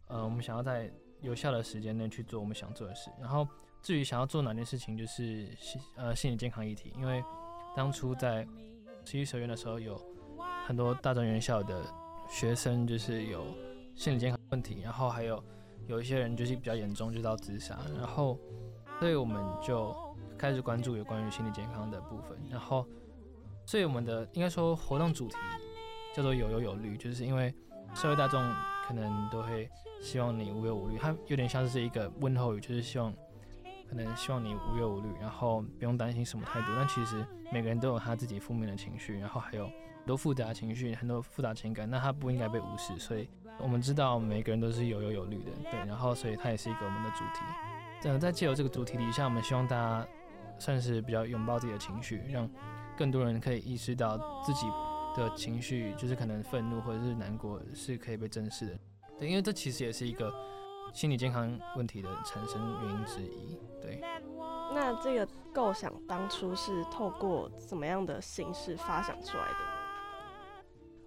[0.08, 3.10] 呃，我们想要在有效的时间内去做我们想做的事。
[3.20, 3.46] 然后
[3.82, 7.22] 至于想要做哪件事情，就是心呃心理健康议题，因为。
[7.76, 8.44] 当初在
[9.04, 9.96] 十一学院的时候，有
[10.66, 11.84] 很多大专院校的
[12.28, 13.46] 学生就是有
[13.94, 15.40] 心理健康问题，然后还有
[15.90, 18.38] 有一些人就是比较严重，就到自杀，然后
[19.00, 19.94] 所以我们就
[20.38, 22.86] 开始关注有关于心理健康的部分，然后
[23.66, 25.36] 所以我们的应该说活动主题
[26.14, 27.52] 叫做有忧有虑，就是因为
[27.94, 28.40] 社会大众
[28.86, 29.68] 可能都会
[30.00, 33.12] 希望你无忧无虑，它有点像是一个问候语，就是希望。
[33.88, 36.72] 可能希望你无忧无虑，然后不用担心什么太多。
[36.76, 39.68] 但其实每个人都有他自己负面的情绪，然后还有
[40.00, 42.98] 很多复杂情绪，很多复杂情感，那他不应该被无视。
[42.98, 45.78] 所以我们知道每个人都是有忧有虑的，对。
[45.86, 47.40] 然后所以它也是一个我们的主题。
[48.04, 50.06] 嗯，在借由这个主题底下，我们希望大家
[50.58, 52.50] 算是比较拥抱自己的情绪，让
[52.96, 54.66] 更多人可以意识到自己
[55.16, 58.78] 的情绪，就是可能愤怒或者是难过是可以被正视的。
[59.18, 60.32] 对，因为这其实也是一个。
[60.92, 64.00] 心理健康问题的产生原因之一，对。
[64.74, 69.79] 那这个构想当初是透过怎么样的形式发想出来的？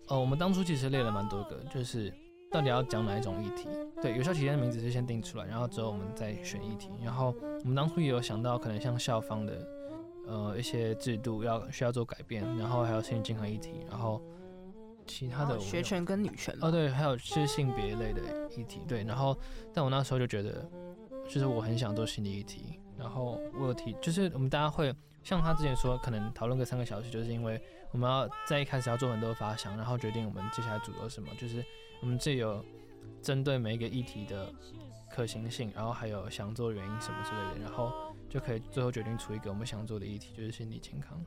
[0.08, 2.14] 哦，我们当初其实列了蛮多个，就是
[2.52, 3.68] 到底要讲哪一种议题。
[4.02, 6.90] 对，有效期间的名字是先定出来，然后之后我们再选议题。
[7.04, 9.68] 然后我们当初也有想到，可能像校方的
[10.28, 14.22] 呃一些制度要需要做改变，然后还有心理健康议题，然后。
[15.06, 18.22] 其他的学权跟女权哦，对，还有是性别类的
[18.56, 19.04] 议题，对。
[19.04, 19.38] 然后，
[19.74, 20.66] 但我那时候就觉得，
[21.28, 22.80] 就是我很想做心理议题。
[22.98, 31.30] 然后我有提，就是我们大家会像他之前说，可能讨论个三个小时，就是因为我们要在一开始要做很多发想，然后决定我们接下来主轴什么。
[31.38, 31.64] 就是
[32.02, 32.64] 我们这有
[33.22, 34.54] 针对每一个议题的
[35.12, 37.92] 可行性，然后还有想做的原因什么之类的，然后
[38.30, 41.24] 就可以最后决定出一个我们想做的议题，就是心理健康。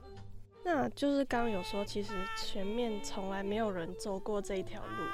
[0.65, 5.05] 那就是刚刚有说，其实前面从来没有人走过这一条路。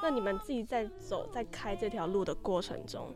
[0.00, 3.12] 那你们自己在走、在开这条路的过程中，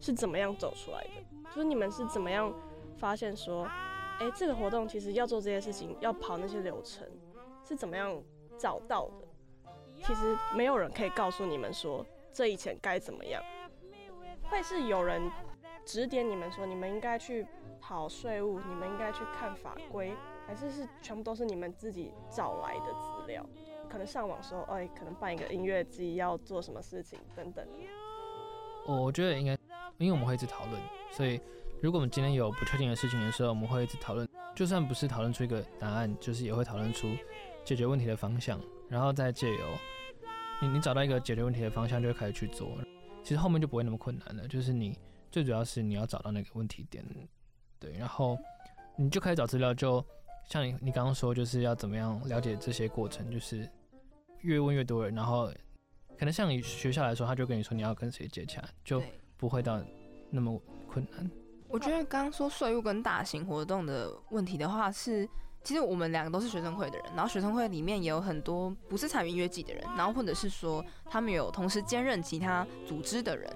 [0.00, 1.10] 是怎么样走出来的？
[1.54, 2.52] 就是你们是怎么样
[2.96, 3.64] 发现说，
[4.18, 7.06] 哎、这个活动其实要做这些事情，要跑那些流程，
[7.64, 8.20] 是怎么样
[8.58, 9.28] 找到的？
[10.02, 13.42] 其实没有人可以告诉你们说，这以前该怎么样。
[14.44, 15.30] 会是有人
[15.84, 17.46] 指点你们说，你们应该去
[17.80, 20.12] 跑税务，你们应该去看法规。
[20.46, 23.46] 还是是全部都是你们自己找来的资料，
[23.88, 27.64] 可能上网说，哎，可能办一个音乐季要做什么事情等等。
[28.86, 29.52] 我觉得应该，
[29.98, 30.80] 因为我们会一直讨论，
[31.12, 31.40] 所以
[31.80, 34.28] 如果我们今天有不确定的事情的时候，我们会一直讨论。
[34.54, 37.14] 就算不是讨论出一个答案，就是也会讨论出
[37.64, 39.64] 解决问题的方向，然后再借由
[40.60, 42.68] 你你找到一个解决问题的方向，就会开始去做。
[43.22, 44.48] 其实后面就不会那么困难了。
[44.48, 44.98] 就是你
[45.30, 47.04] 最主要是你要找到那个问题点，
[47.78, 48.36] 对，然后
[48.96, 50.04] 你就开始找资料就。
[50.46, 53.70] 像你，你刚刚说就是要怎么样了解这些过程，就是
[54.40, 55.48] 越问越多人，然后
[56.20, 59.02] 可能像你学校来说，他就跟你说你要跟谁接洽，就
[59.38, 59.80] 不会到
[60.28, 61.30] 那么困难。
[61.66, 65.28] 我觉得刚刚说税务跟大型活动的问题的话是，是
[65.64, 73.50] 其实我们两个都是学生会的人，然后学生会里面也有很多不是参与音乐季的人，然后或者是说他们有同时兼任其他组织的人。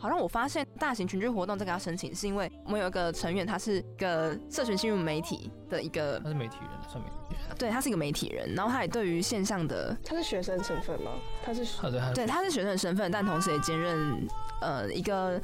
[0.00, 11.10] 好像我发现大型群聚活动这个要申请，是因为我们有一个成员，他是一个社群新闻媒体的一个，他是媒体人，算媒体人，对，他是一个媒体人，然后他也对于线上的，他是学生身份吗？
[11.44, 11.66] 他是，
[12.14, 14.26] 对，他是学生的身份，但同时也兼任
[14.62, 15.38] 呃一个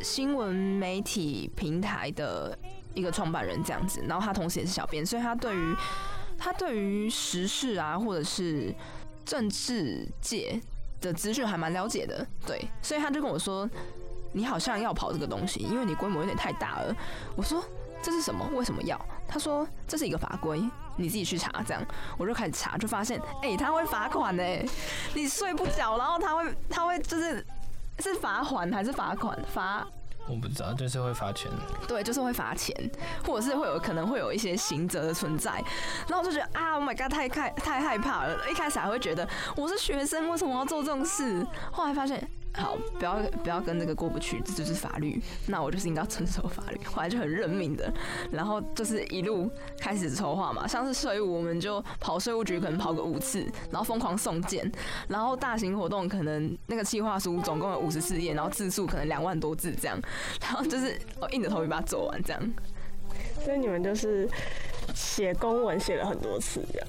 [0.00, 2.56] 新闻媒体平台的
[2.94, 5.76] 一个创办人这样子，然后他同时也是小编，所以他对于
[6.38, 8.72] 他对于时事啊，或者是
[9.24, 10.60] 政治界
[11.04, 13.68] 的资讯还蛮了解的，对，所以他就跟我说，
[14.32, 16.96] 你好像要跑这个东西，因为你规模有点太大了。
[17.36, 17.62] 我说
[18.02, 18.44] 这是什么？
[18.54, 19.00] 为什么要？
[19.28, 20.62] 他说这是一个法规，
[20.96, 21.62] 你自己去查。
[21.66, 21.82] 这样
[22.16, 24.42] 我就开始查，就发现哎、他会罚款呢，
[25.14, 27.46] 你睡不着，然后他会他会就是
[28.00, 29.86] 是罚款还是罚款罚？
[30.26, 31.50] 我不知道，就是会罚钱。
[31.86, 32.74] 对，就是会罚钱，
[33.26, 35.52] 或者是会有可能会有一些刑责的存在。
[36.08, 38.50] 然后我就觉得啊，Oh my god，太害太害怕了。
[38.50, 41.46] 一开始还会觉得我是学生，为什么要做这种事？
[41.70, 42.26] 后来发现。
[42.56, 45.20] 好，不要不要跟这个过不去，这就是法律。
[45.48, 47.92] 那我就是应该遵守法律，后来就很认命的。
[48.30, 54.70] 然后就是一路开始筹划嘛，像是税务，我们就跑税务局，可能跑个五次，然后疯狂送件。
[55.08, 60.00] 然后大型活动可能那个企划书总共有五十四页，然后字数可能两万多字这样。
[60.40, 62.52] 然后就是我硬着头皮把它做完这样。
[63.44, 64.28] 所以你们就是
[64.94, 66.88] 写公文写了很多次这样。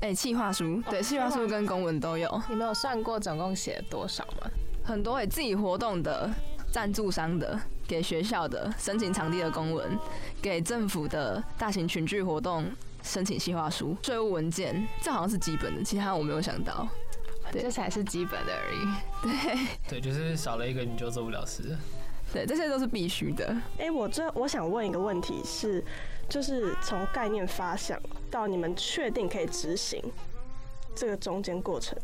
[0.00, 2.42] 哎、欸，企划书对，企划书跟公文都有。
[2.50, 4.50] 你们有算过总共写了多少吗？
[4.82, 6.30] 很多哎、欸，自己活动的、
[6.70, 9.98] 赞助商的、给学校的、申请场地的公文、
[10.42, 12.66] 给政府的大型群聚活动
[13.02, 16.86] 申请企划书、税务文件，这好像是基本的，其他我没有想到。
[17.50, 18.86] 对，这才是基本的而已。
[19.22, 21.74] 对，对，就是少了一个你就做不了事。
[22.30, 23.46] 对，这些都是必须的。
[23.78, 25.82] 哎、欸，我这我想问一个问题是。
[26.34, 27.96] 就是从概念发想
[28.28, 30.02] 到你们确定可以执行
[30.92, 31.96] 这个中间过程，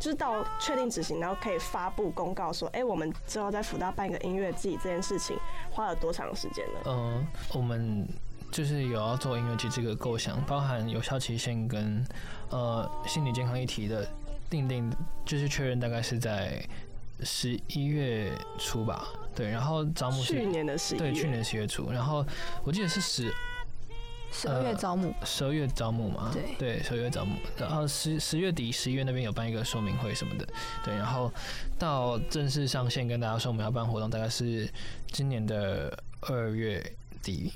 [0.00, 5.38] 就是到确定执行，然后可以发布公告说，哎、欸，我们之后在福大办一个音乐季这件事情
[5.70, 6.80] 花了多长时间呢？
[6.86, 8.04] 嗯、呃，我们
[8.50, 12.04] 就是有要做音乐祭这个构想，包含有效期限跟
[12.50, 14.04] 呃心理健康议题的
[14.50, 14.92] 定定，
[15.24, 16.60] 就是确认大概是在
[17.20, 19.06] 十一月初吧。
[19.36, 22.26] 对，然后招募是去年的十一月，对，去年十月初，然后
[22.64, 23.32] 我记得是十
[24.32, 30.48] 十二月招募，十二月招募嘛，对，对，十二月招募，然后十十月底、十一月那边有办一个说明会什么的，
[30.82, 31.30] 对，然后
[31.78, 34.68] 到正式上线跟大家说我们要办活动，大概是
[35.12, 36.82] 今年的二月
[37.22, 37.52] 底、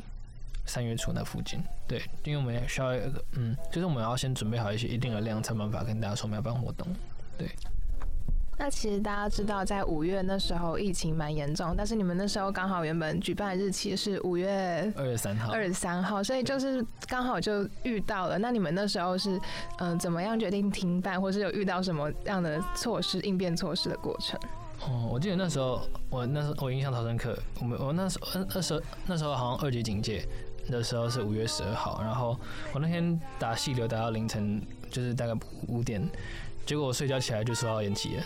[0.67, 1.59] 三月初那附近，
[1.89, 2.89] 对，因为我们也需要，
[3.33, 6.87] 嗯，就是我们要先准备好一些一定的量，才办法跟大家说我们要办活动，
[7.39, 7.49] 对。
[8.59, 18.38] 那其实大家知道，在五月那时候疫情蛮严重，但是你们那时候刚好原本举办的日期是五月二十三号，二十三号，所以就是刚好就遇到了。
[18.38, 19.37] 那你们那时候是
[19.79, 24.40] 嗯、呃、怎么样决定停办，或是有遇到什么样的措施应变措施的过程？
[24.81, 30.27] 哦，我记得那时候我那时候我印象超深刻，我们我那时候那时候那时候好像二级警戒
[30.71, 32.38] 的时候是五月十二号，然后
[32.73, 35.35] 我那天打细流打到凌晨，就是大概
[35.69, 36.09] 五点。
[36.66, 38.22] 结果我睡觉起来就说要延期了，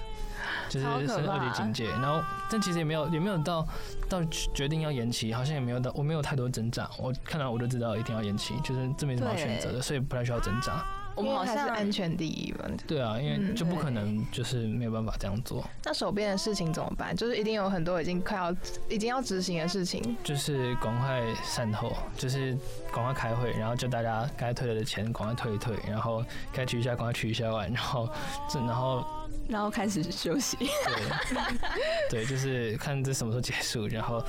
[0.69, 3.65] 就是升二级警戒，然后但其实也没有也没有到
[4.09, 10.85] 到决定要延期，好像也没有到我没有太多挣扎，我看到我就知道一定要延期，就是这没什么好选择的，所以不太需要挣扎。
[11.21, 12.65] 我们好像是安全第一吧？
[12.87, 15.65] 对啊，因为就不可能就是没有办法这样做。
[15.85, 17.15] 那手边的事情怎么办？
[17.15, 18.55] 就是一定有很多已经快要
[18.89, 22.57] 已经要执行的事情，就是赶快善后，就是
[22.93, 28.09] 赶快开会，然后叫大家该退的钱赶快退一退，然后该取消赶快取消完，然后
[28.49, 29.05] 这然后
[29.49, 30.57] 然后开始休息。
[30.59, 34.23] 对，对，就是看这什么时候结束，然后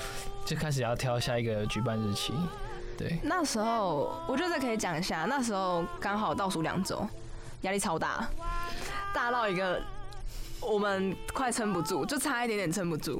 [0.45, 2.33] 就开始要挑下一个举办日期。
[3.01, 7.03] 对，那时候我觉得可以讲一下，那时候刚好倒数两周，
[7.61, 8.29] 压力超大，
[9.11, 9.81] 大到一个
[10.59, 13.19] 我们快撑不住，就差一点点撑不住。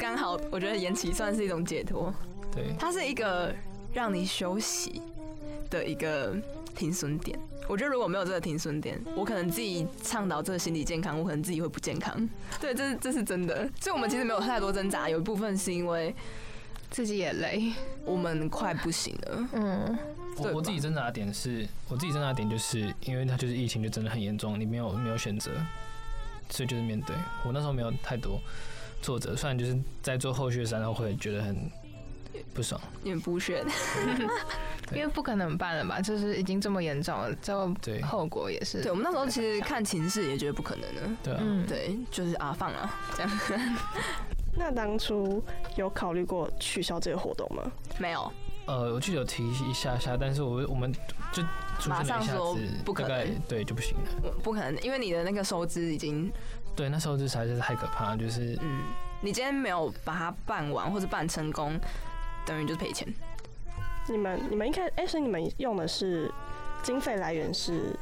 [0.00, 2.12] 刚好我觉得延期算是一种解脱，
[2.52, 3.54] 对，它是一个
[3.92, 5.00] 让你休息
[5.70, 6.34] 的一个
[6.74, 7.38] 停损点。
[7.68, 12.28] 我觉得如果没有这个停损点，我可能自己倡导这个心理健康，我可能自己会不健康。
[12.60, 13.70] 对，这是这是真的。
[13.80, 16.12] 所以我们其实没有太多挣扎，有一部分是因为。
[16.90, 17.72] 自己也累，
[18.04, 19.48] 我们快不行了。
[19.52, 19.98] 嗯，
[20.38, 25.50] 我我自己挣扎的点是，我自己挣扎的点就是，因为它就是疫情就真的很严重，你没有没有选择，
[26.48, 27.14] 所以就是面对。
[27.44, 28.40] 我那时候没有太多
[29.02, 31.70] 挫折，虽然就是在做后续的时候会觉得很
[32.54, 33.64] 不爽，因为不选，
[34.92, 36.00] 因为不可能办了吧？
[36.00, 38.82] 就是已经这么严重了，最后对后果也是。
[38.82, 41.16] 对，我们那时候其实看情势也觉得不可能了。
[41.22, 43.30] 对啊，对，就是啊放啊这样。
[44.58, 45.42] 那当初
[45.76, 47.62] 有考虑过取消这个活动吗？
[47.98, 48.30] 没有。
[48.66, 50.92] 呃，我就有提一下下，但是我我们
[51.32, 51.42] 就
[51.88, 54.30] 马上说不可能，对就不行了。
[54.42, 56.30] 不可能，因为你的那个收支已经，
[56.76, 58.82] 对，那收支实在是太可怕，就是嗯，
[59.22, 61.80] 你今天没有把它办完或者办成功，
[62.44, 63.08] 等于就是赔钱。
[64.06, 66.30] 你们你们一开始，哎，所以你们用的是
[66.82, 67.96] 经费来源是？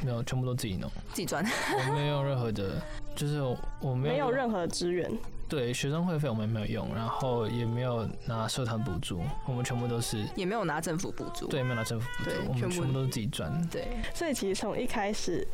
[0.00, 1.44] 没有，全部都自己弄，自己赚。
[1.44, 2.82] 我没有任何的，
[3.14, 3.40] 就是
[3.80, 5.08] 我没有没有任何资源。
[5.48, 13.50] 对，学生会费我们没有用，然后也没有拿社团补助，我们全部都是也没有拿政府补助，对，没有拿政府补助，我们全部都是自己赚。
[13.68, 15.46] 对，所以其实从一开始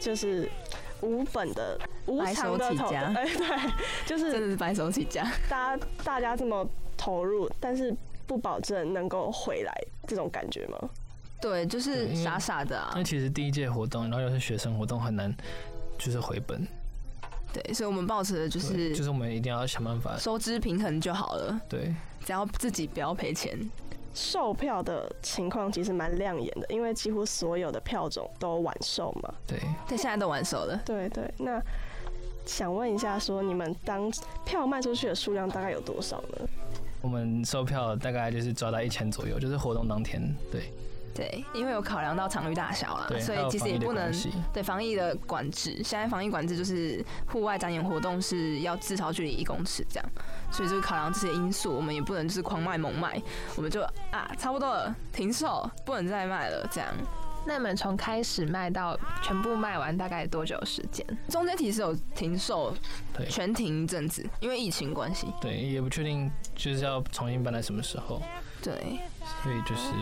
[0.00, 0.50] 就是
[1.02, 3.72] 无本的无偿的投，哎、欸，对，
[4.06, 7.94] 就是真的是白手起家，大家大家这么投入，但是
[8.26, 9.72] 不保证能够回来，
[10.06, 10.78] 这种感觉吗？
[11.42, 12.92] 对，就是傻傻的啊。
[12.94, 15.34] 那其实第一届活动，然后又是学生活动，很难
[15.98, 16.66] 就是回本。
[17.52, 21.60] 对，所以我们保持的就是，就是我们一定要想办法收支平衡就好了。
[21.68, 21.94] 对，
[22.24, 23.58] 只要自己不要赔钱。
[24.14, 29.34] 售票的情况其实蛮亮眼的，因为几乎所有的票种都晚售嘛。
[29.46, 30.80] 对，对，现在都晚售了。
[30.84, 31.62] 对对，那
[32.44, 34.12] 想问一下，说你们当
[34.44, 36.48] 票卖出去的数量大概有多少呢？
[37.00, 40.22] 我们售票大概就是抓到一千左右，就是活动当天。
[40.50, 40.72] 对。
[41.14, 44.12] 对，因为有考量到场域大小啦，所以其实也不能
[44.52, 45.82] 对防疫的管制。
[45.82, 50.10] 现在防疫管制就是户外展演活动是要至少距离一公尺这样，
[50.50, 53.20] 所以就是考量这些因素，我们也不能就是狂卖猛卖，
[53.56, 56.88] 我们就啊差不多了，停售，不能再卖了这样。
[57.44, 61.04] 那你们从开始卖到全部卖完大概多久时间？
[61.28, 62.72] 中间其实有停售，
[63.12, 65.26] 对，全停一阵子，因为疫情关系。
[65.40, 68.22] 对，也不确定就是要重新搬在什么时候。
[68.62, 69.00] 对，
[69.42, 69.92] 所以就是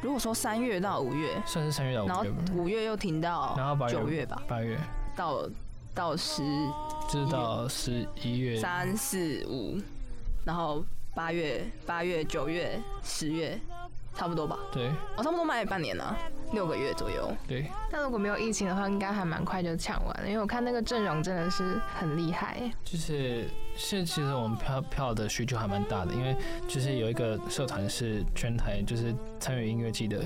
[0.00, 4.78] 如果说三月到五月，算是三月到五月，然后五月又停到，然后九月吧，八月。
[5.14, 5.48] 到
[5.94, 6.42] 到十，
[7.10, 8.58] 就是到十一月。
[8.58, 9.78] 三四五，
[10.44, 13.58] 然后八月八月九月十月，
[14.16, 14.58] 差不多吧？
[14.72, 16.16] 对，我、哦、差不多卖了半年了，
[16.52, 17.30] 六个月左右。
[17.46, 22.70] 对，但如果没有疫情的话，应该还蛮快就抢完了，因为我看那个阵容真的是很厉害。
[22.82, 26.34] 就是现其实我们票票的需求还蛮大的，因为
[26.66, 30.24] 就是有一个社团是全台就是参与音乐季的。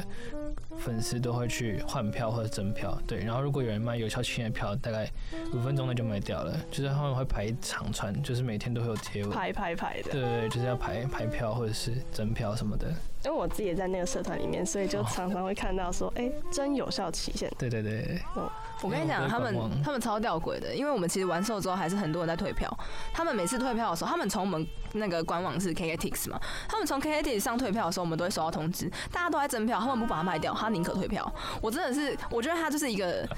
[0.79, 3.19] 粉丝都会去换票或者增票，对。
[3.19, 5.07] 然后如果有人卖有效期限的票，大概
[5.53, 6.57] 五分钟内就卖掉了。
[6.71, 10.11] 就是他们会排一长串，就是每天都会有贴文，排排排的。
[10.11, 12.91] 对对对，就是要排排票或者是增票什么的。
[13.25, 17.51] 因为我自己也在那个社团里面，所以就常常会看到说，哎、哦，真有效期限。
[17.59, 18.21] 对对对。
[18.35, 18.51] 哦，
[18.83, 19.55] 我跟你讲，他们
[19.85, 22.75] 他们超吊诡的，因为我们其实完售之后还是很多人在退票。
[23.13, 31.31] 他们每次退票的时候，他们从我们那个官网是 KKTIX 嘛，他们从 KKTIX 上退票的时候，我们都会收到通知，大家都在赠票，他们不把它卖掉，他宁可退票。
[31.61, 33.29] 我真的是，我觉得他就是一个，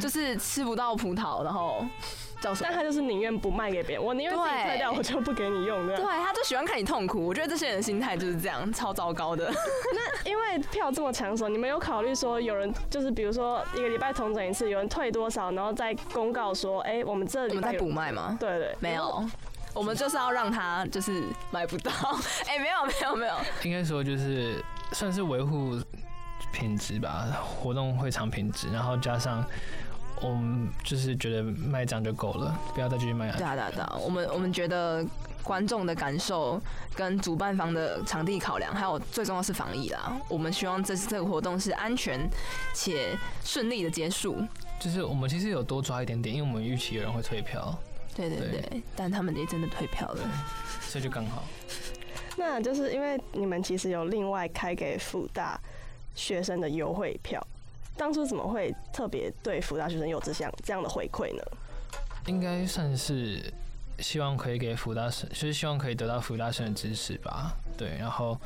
[0.00, 1.86] 就是吃不到葡萄，然后。
[2.62, 5.86] 但他就是宁愿不卖给别人，我宁愿自己退掉，我就不给你用。
[5.86, 7.26] 对，他就喜欢看你痛苦。
[7.26, 9.50] 我觉得这些人的心态就是这样，超糟糕的。
[9.52, 18.36] 那因为票这么抢手，你们有考虑说有人就是比如说一个礼拜重整一次，有人退多少，然后再公告说，哎、欸，我们这里我们在补卖吗？
[18.40, 19.22] 对，对对，没有，
[19.74, 21.92] 我们就是要让他就是买不到。
[22.48, 23.34] 哎、欸，没有没有没有，
[23.64, 25.78] 应该说就是算是维护
[26.52, 29.44] 品质吧，活动会场品质，然后加上。
[30.22, 33.36] 我们就是觉得卖这样就够了，不要再继续卖了。
[33.36, 35.04] 对啊，对啊，对啊，我们我们觉得
[35.42, 36.60] 观众的感受
[36.94, 40.20] 跟主办方的场地考量，还有最重要是防疫啦。
[40.28, 42.28] 我们希望这次这个活动是安全
[42.74, 44.36] 且顺利的结束。
[44.78, 47.74] 就是我们其实有多抓一点点，因为我们预期有人会退票。
[48.14, 50.28] 对对对，对但他们也真的退票了，
[50.82, 51.44] 所以就刚好。
[52.36, 55.58] 那就是因为你们其实有另外开给复大
[56.14, 57.46] 学生的优惠票。
[58.00, 61.42] 当初怎么会特别对辅大学生有这项这样的回馈呢？
[62.24, 63.52] 应该算是
[63.98, 67.54] 希望可以给辅大生，就是希望可以得到辅大生的支持吧。
[67.76, 68.40] 对，然后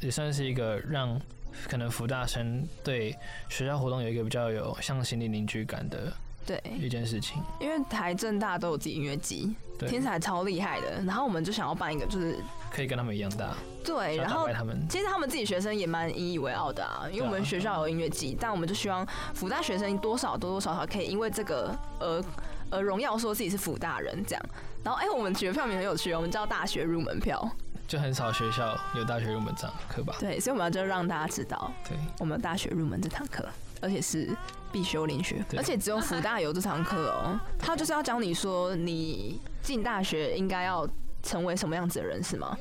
[0.00, 1.18] 也算是一个让
[1.66, 3.16] 可能辅大生对
[3.48, 6.12] 学校活动有一个比较有向心力凝聚感的
[6.46, 7.42] 对一件事情。
[7.60, 11.02] 因为台政大都有自己音乐祭，听起来超厉害的。
[11.02, 12.36] 然后我们就想要办一个，就是
[12.70, 13.54] 可以跟他们一样大。
[13.84, 14.48] 对，然后
[14.88, 22.24] 其实他们自己学生也蛮引以为傲的啊，因为我们学校有音乐祭，但我们就希望辅大学生多少多多少少可以因为这个而
[22.70, 24.42] 而荣耀说自己是辅大人这样。
[24.82, 27.46] 然后哎，我们学票名很有趣，我们叫大学入门票，
[27.86, 30.16] 就很少学校有大学入门这堂课吧？
[30.18, 33.46] 对，所以我们要就让大家知道，对，我们大学入门这堂课，
[33.84, 34.34] 而且是
[34.72, 40.88] 必修连学，而且只有福大有这堂课哦， 他就是要教你说你进大学应该要
[41.22, 42.56] 成为什么样子的人，是吗？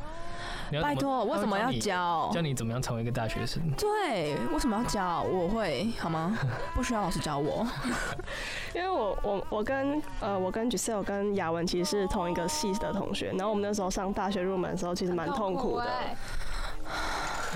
[0.82, 2.32] 拜托，为什么要教？
[2.34, 3.62] 教你怎么样成为一个大学生？
[3.78, 5.22] 对，为什么要教？
[5.22, 6.36] 我会好吗？
[6.74, 7.68] 不需要老师教我，
[8.74, 15.88] 因为我我我跟呃我跟 Giselle 跟雅文其实是同一个系的同学，然后我们那时候上大学入门的时候其实蛮痛苦的。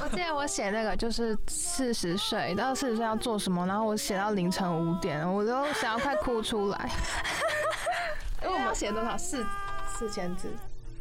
[0.09, 6.89] 我记得我写那个就是四十岁到四十岁要做什么，然后我写到凌晨五点，我都想要快哭出来。
[8.41, 9.45] 因为我们写多少四
[9.85, 10.47] 四千字。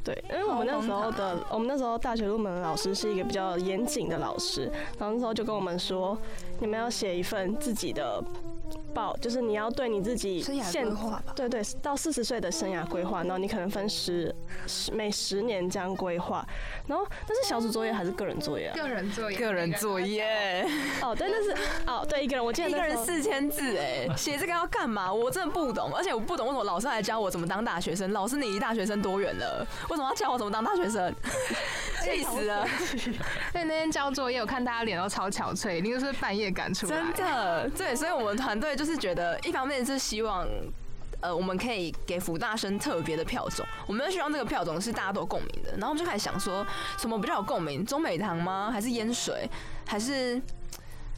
[0.02, 6.18] 对，因为我们那时候的，我们那时候大学入门的老师是一个比较严谨的老师，然后那时候就跟我们说，
[6.58, 8.22] 你们要写一份自己的
[8.96, 14.34] 报，就是你要对你自己生涯规划吧，对对，到四十岁的生涯规划，然后你可能分十
[14.66, 16.44] 十每十年这样规划，
[16.86, 18.74] 然后那是小组作业还是个人作业啊？
[18.74, 20.66] 个人作业，个人作业。
[21.02, 21.54] 哦，对，那是
[21.86, 25.12] 哦，对，一个人，我记得一个人四千字，哎，写这个要干嘛？
[25.12, 28.10] 我真的不懂，而且我不懂为什么老师还教我怎么当大学生。
[28.12, 29.66] 老师，你离大学生多远了？
[29.90, 31.14] 为什么要教我怎么当大学生？
[32.02, 32.64] 气死了！
[33.50, 36.96] 所以 那天交作业，我看大家脸都超憔悴，一定是半夜赶出来。
[36.96, 40.46] 真的，对，所以我们团队就是是觉得，一方面是希望，
[41.20, 45.72] 呃，我们可以给福大生特别的票种，我们希望这个票种是大家都共鸣的。
[45.72, 46.64] 然后我们就开始想说，
[46.96, 47.84] 什么比较有共鸣？
[47.84, 48.70] 中美堂吗？
[48.72, 49.50] 还是烟水？
[49.84, 50.40] 还是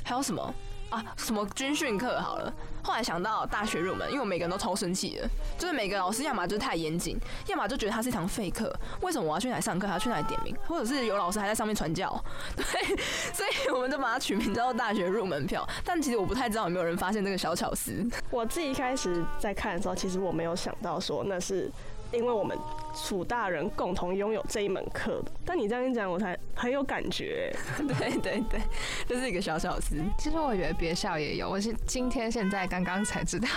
[0.03, 0.55] 还有什么？
[0.91, 2.53] 啊，什么军训课好了。
[2.83, 5.29] 后来想到大学入门，因为我每个人都超生气的，
[5.59, 8.75] 就是每个老师要么就是太严谨，要么就觉得它是一堂废课。
[9.03, 10.57] 为什么我要去哪里上课，还要去哪里点名？
[10.67, 12.25] 或者是有老师还在上面传教？
[12.57, 12.65] 对，
[13.35, 15.69] 所以我们就把它取名叫做大学入门票。
[15.85, 18.07] 但其实我不太知道有没有人发现这个小巧思。
[18.31, 21.71] 我自己一开始在看的时候，其实我没有想到说那是。
[22.13, 22.57] 因为我们
[22.95, 27.55] 楚大人共同拥有这一门课，但你这样一讲，我才很有感觉。
[27.77, 28.61] 对对对，
[29.07, 30.03] 这是一个小小事。
[30.19, 33.49] 其实我以为别校也有，我是今天现在刚刚才知道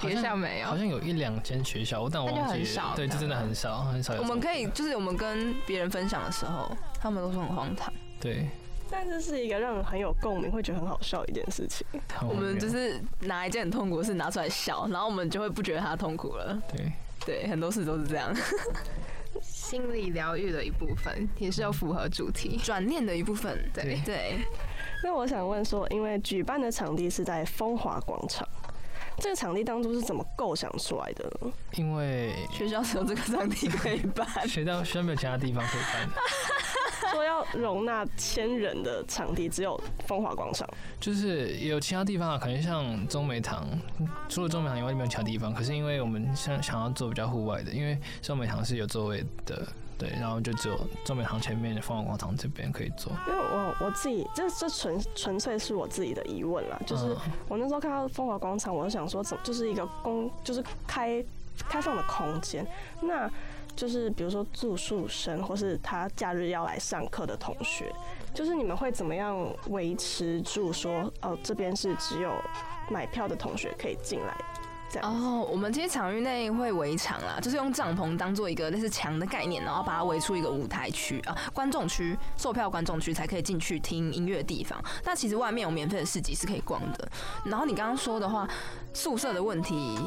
[0.00, 0.66] 别校没有。
[0.66, 2.92] 好像有一两间学校，但我忘记了。
[2.94, 4.14] 对，这真的很少很少。
[4.14, 6.70] 我们可以就是我们跟别人分享的时候，
[7.00, 7.92] 他们都说很荒唐。
[8.20, 8.46] 对，
[8.90, 11.86] 但这是一个让人很有共鸣，会觉得很好笑的一件事情。
[12.28, 16.60] 我们就是拿一件很痛苦的事拿出来笑，然后我们就会不觉得它痛苦了。
[16.68, 16.92] 对。
[17.26, 18.34] 对，很多事都是这样，
[19.42, 23.68] 心理疗愈的一部分，也是要符合主题转念的一部分。
[23.74, 24.38] 对对，对。
[25.02, 28.48] 那我想问说，因为举办的场地是在风华广场，
[29.18, 31.52] 这个场地当初是怎么构想出来的呢？
[31.74, 36.08] 因为学校只有这个场地可 以办， 学校学校没有其他地方可以办。
[37.12, 40.68] 说要容纳千人的场地，只有风华广场。
[41.00, 43.66] 就是有其他地方啊，可能像中美堂，
[44.28, 45.54] 除了中美堂以外，没有其他地方。
[45.54, 49.66] 可是因为我们想想要做比较户外的，因为中美堂是有座位的，
[49.98, 53.12] 对，然后就只有中美堂前面的凤凰广场这边可以坐。
[53.26, 57.16] 因为我我自己，这这纯纯粹是我自己的疑问啦，就是
[57.48, 61.24] 我那时候看到凤凰广场，我就想说，怎么就是一个公，就是开
[61.68, 62.66] 开放的空间，
[63.00, 63.30] 那。
[63.74, 67.92] 就是比如说住宿生，或是他假日要来上课的同学，
[68.32, 72.32] 就是你们会怎么样维持住说，哦，这边是只有
[72.88, 74.34] 买票的同学可以进来
[74.90, 75.10] 这样？
[75.10, 84.82] 哦，我们其实场域内会围墙啦，就是用帐篷当做一个类似墙的概念，然后把它围出一个舞台区啊，观众区、售票观众区才可以进去听音乐的地方。
[85.04, 87.08] 那其实外面有免费的市集是可以逛的。
[87.44, 88.48] 然后你刚刚说的话，
[88.92, 89.98] 宿舍的问题。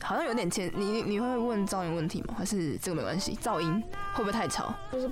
[0.00, 2.34] 好像有点欠你，你会问噪音问题吗？
[2.36, 3.38] 还是这个没关系？
[3.40, 3.80] 噪音
[4.12, 4.74] 会不会太吵？
[4.90, 5.08] 不是，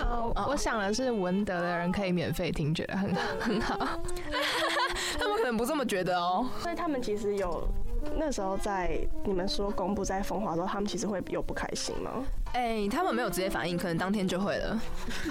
[0.49, 3.77] 我想的是文德的人可以免费听，觉得很很好。
[5.17, 6.49] 他们可能不这么觉得哦。
[6.61, 7.69] 所以他们其实有
[8.17, 12.25] 那时候在你们说公布在风华的时候，他们其实会有不开心吗？
[12.53, 14.79] 哎、他们没有直接反应，可能当天就会了。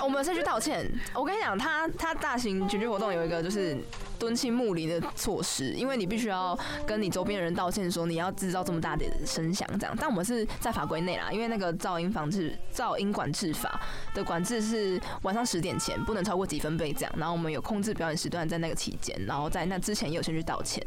[0.01, 0.89] 我们先去道歉。
[1.13, 3.77] 我跟你讲，他他大型群聚活动有一个就是
[4.17, 6.57] 敦亲睦邻的措施，因为你必须要
[6.87, 9.95] 跟你周边的人道歉，说你要制造这么大的声响这样。
[9.99, 13.79] 但我们是在法规内啦，因为那个噪音防治、噪音管制法
[14.15, 17.13] 的管制是晚上十点前不能超过几分贝这样。
[17.17, 20.81] 然后我们有控制表演时段在那个期间，然后在那之前也有先去道歉，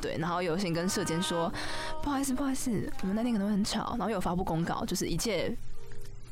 [0.00, 1.52] 对，然后有先跟社监说
[2.02, 2.70] 不好意思，不好意思，
[3.02, 5.54] 我们那天可能会很吵，然后有发布公告，就是一切。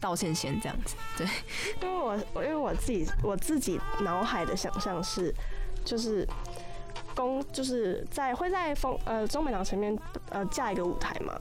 [0.03, 1.27] 道歉先这样子，对，
[1.81, 5.33] 因为我我因为我自己我自己脑海的想象是，
[5.85, 6.29] 就是
[7.15, 9.97] 公就是在会在风呃中美堂前面
[10.31, 11.33] 呃架一个舞台嘛，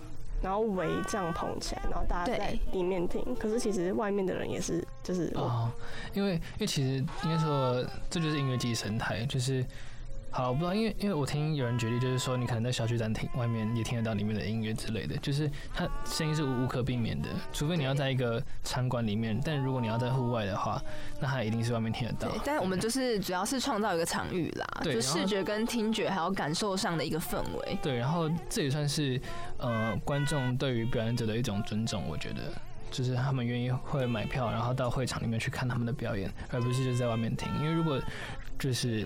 [0.43, 3.35] 然后围帐篷起来，然后大家在里面听。
[3.35, 5.71] 可是其实外面的人也是就是哦，
[6.13, 9.65] 因为因为其实应该说这就是音乐祭生态，就是。
[10.33, 20.81] 好，我不知道，因为因为我听有人举例，就是说你可能在小区展厅外面也听得到里面的音乐之类的，就是它声音是无无可避免的，除非你要在一个餐馆里面，但如果你要在户外的话，
[21.19, 22.29] 那它一定是外面听得到。
[22.29, 27.77] 对，但是我们就是主要是创造一个场域啦，就视觉跟听觉还有感受上的一个氛围。
[27.81, 29.19] 对，然后这也算是
[29.57, 32.43] 呃观众对于表演者的一种尊重，我觉得
[32.89, 38.01] 就是他们愿意会买票，然后到会场里面去看他们的表演，而不是就在外面听，因为如果
[38.57, 39.05] 就是。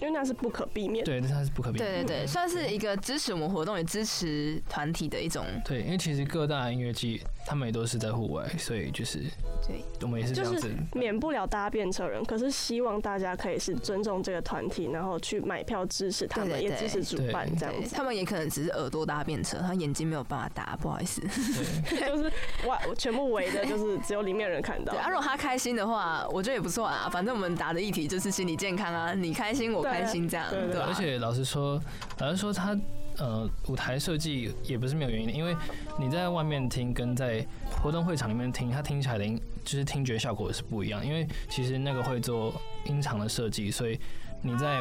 [0.00, 1.92] 因为那是不可避免，对，那是不可避免。
[1.92, 5.44] 对对对，算是一个支持我们活动，也支持团体的一种。
[5.64, 9.18] 对，因为其实各大音乐季他们也都是在户外，所以就是，
[9.66, 12.24] 对，我们也是这样子，就是免不了搭便车人。
[12.24, 17.92] 可是希望大家可以是尊重这个团体，然后去买票支持他们，也支持主办这样子。
[17.94, 21.20] 他们也可能只是耳朵搭便车，他眼睛没有办法搭，不好意思。
[21.90, 22.32] 就是
[22.68, 24.94] 哇，全部围的，就是只有里面人看到。
[24.94, 27.08] 啊，如果他开心的话，我觉得也不错啊。
[27.10, 29.87] 反正我们答的议题就是心理健康啊，你开心我。
[29.90, 31.80] 开心这样，对，而且老实说，
[32.18, 32.76] 老实说他，
[33.18, 35.56] 呃舞台设计也不是没有原因的，因为
[35.98, 41.04] 你在外面听跟在活动会场里面听，它听起来的音就是听觉效果是不一样。
[41.04, 42.52] 因为其实那个会做
[42.84, 43.98] 音场的设计，所以
[44.42, 44.80] 你在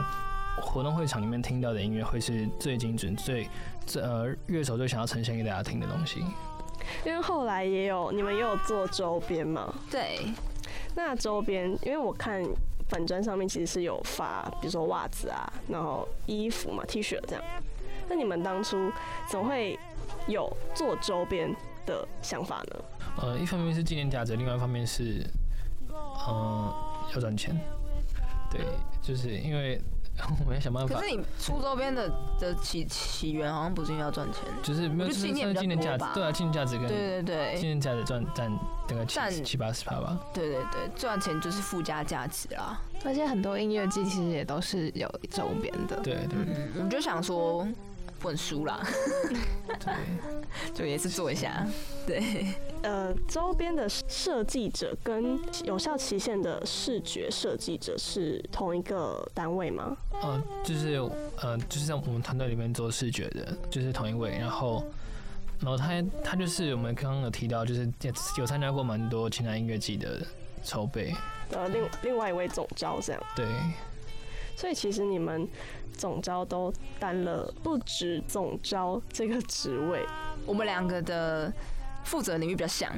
[0.61, 3.47] 活动会场里面听到的音乐会是最精准、最
[3.85, 6.23] 最呃乐手最想要呈现给大家听的东西。
[7.05, 9.73] 因为后来也有你们也有做周边嘛？
[9.91, 10.19] 对。
[10.95, 12.43] 那周边，因为我看
[12.89, 17.43] 粉砖上面其实是有发，比如说袜子啊，然后衣服嘛，T 恤这样。
[18.09, 18.91] 那你们当初
[19.29, 19.77] 怎么会
[20.27, 21.53] 有做周边
[21.85, 22.83] 的想法呢？
[23.21, 25.25] 呃，一方面是纪念价值，另外一方面是，
[25.89, 26.73] 嗯、呃，
[27.13, 27.59] 要赚钱。
[28.51, 28.61] 对，
[29.01, 29.81] 就是因为。
[30.39, 30.95] 我们要想办法。
[30.95, 32.09] 可是你出周边的
[32.39, 38.51] 的起起源好像不是因为要赚钱，就是没有纪念纪念价值，对啊，纪念价值跟对对对纪念价值赚占
[38.87, 40.17] 大概七七八十趴吧。
[40.33, 42.79] 对对对，赚钱就是附加价值啦。
[43.05, 45.97] 而且很多音乐季其实也都是有周边的。
[46.01, 47.67] 对对，嗯，我们就想说。
[48.27, 48.85] 不能输啦，
[49.79, 49.93] 对，
[50.75, 51.65] 就也是做一下，
[52.05, 52.47] 对。
[52.81, 59.95] 呃，周边的设计者跟有效期限的视觉设计者是同一个单位吗？
[60.21, 60.95] 呃，就是
[61.41, 64.37] 呃，就是在我们团队里面做视觉的，就是同一位。
[64.37, 64.83] 然后，
[65.61, 67.89] 然后他他就是我们刚刚有提到，就是
[68.37, 70.21] 有参加过蛮多其他音乐季的
[70.65, 71.13] 筹备。
[71.51, 73.23] 呃，另另外一位总招这样。
[73.37, 73.45] 对。
[74.57, 75.47] 所以其实你们
[75.97, 80.05] 总招都担了不止总招这个职位，
[80.45, 81.51] 我们两个的
[82.03, 82.89] 负责领域比较像，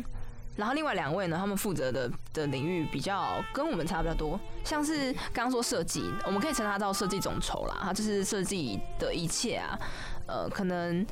[0.56, 9.80] 然后另外两位呢，他们负责的的领域比较跟我们差比较多，像是刚刚说设计，我们可以称他到设计总筹啦，他就是设计的一切啊，
[10.28, 11.06] 呃，可能。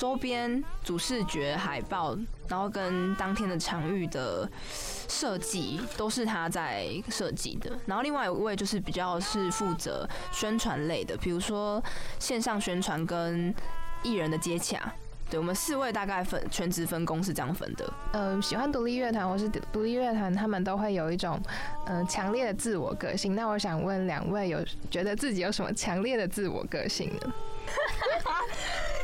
[0.00, 2.16] 周边主视觉海报，
[2.48, 7.70] 然后跟当天的场域的设计都是他在设计的。
[7.84, 11.84] 然后另外一位就是比较是负责宣传类的，比如说
[12.18, 13.54] 线上宣传跟
[14.02, 14.90] 艺人的接洽。
[15.28, 17.92] 对，我们四位大概分全职分工是这样分的。
[18.14, 21.38] 嗯，喜欢独立乐团或是独立乐团，他们都会有一种
[21.84, 23.34] 嗯强烈的自我个性。
[23.34, 27.32] 那我想问两位，有觉得自己有什么强烈的自我个性呢？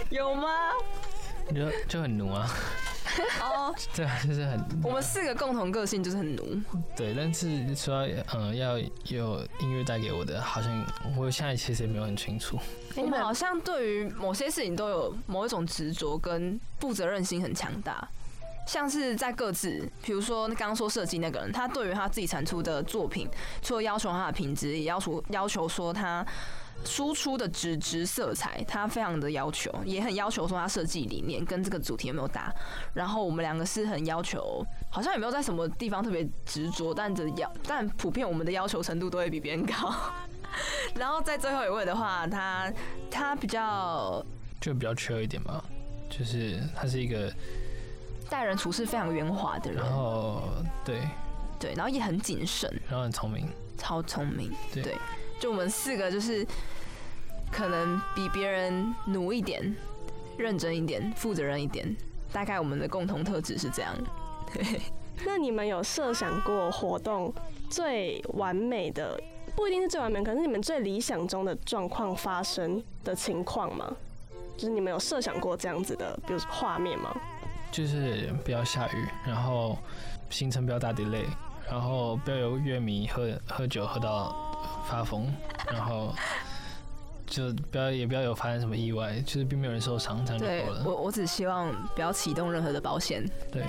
[0.11, 0.49] 有吗？
[1.55, 2.49] 就就很奴啊。
[3.41, 4.61] 哦， 对啊，就是很。
[4.83, 6.61] 我们四个共同个性就是很奴。
[6.97, 10.85] 对，但是说嗯要有音乐带给我的，好像
[11.17, 12.59] 我现在其实也没有很清楚。
[12.97, 18.07] 我们好像对于某些事情都有某一种执着跟负责任心很强大，
[18.67, 23.29] 像是在各自，比如说刚刚说设计那个人，他对于他自己产出的作品，
[23.63, 26.27] 除了要求他的品质，也要求要求说他。
[26.85, 32.53] 输出的纸质色彩，他非常的要求，也很要求说他设计理念跟这个主题有没有搭。
[32.95, 39.95] 然后我们两个是很要求，好像也没有在什么地方特别执着，但这要但普遍我们的要求程度都会比别人高。
[40.95, 42.73] 然后在最后一位的话，他
[43.11, 44.25] 他比较
[44.61, 45.63] 就比较 chill 一点吧，
[46.09, 47.33] 就是他是一个
[48.31, 49.83] 待人处事非常圆滑的人。
[49.83, 50.43] 然后
[50.85, 51.01] 对
[51.59, 54.83] 对，然后也很谨慎，然后很聪明，超聪明，对。
[54.85, 54.95] 对
[55.39, 56.47] 就我们四个，就是
[57.53, 59.75] 可能比别人努一点、
[60.37, 61.97] 认真一点、负责任一点，
[62.33, 63.95] 大概我们的共同特质是这样。
[64.53, 64.81] 对。
[65.25, 67.33] 那你们有设想过活动
[67.71, 69.19] 最完美的，
[69.55, 73.91] 不一定是最完美，可是你们最理想中的状况发生的情况吗？
[74.57, 77.15] 就是你们有设想过这样子的，比如画面吗？
[77.73, 79.79] 就是不要下雨，然后
[80.29, 81.25] 行程不要大 delay，
[81.71, 84.46] 然后不要有乐迷喝喝酒喝到。
[84.89, 85.27] 发疯，
[85.73, 86.15] 然后
[87.27, 90.83] 就不要也不要有发生什么意外，就是并没有人受伤，这样就够了。
[90.85, 93.25] 我我只希望不要启动任何的保险。
[93.53, 93.65] 对，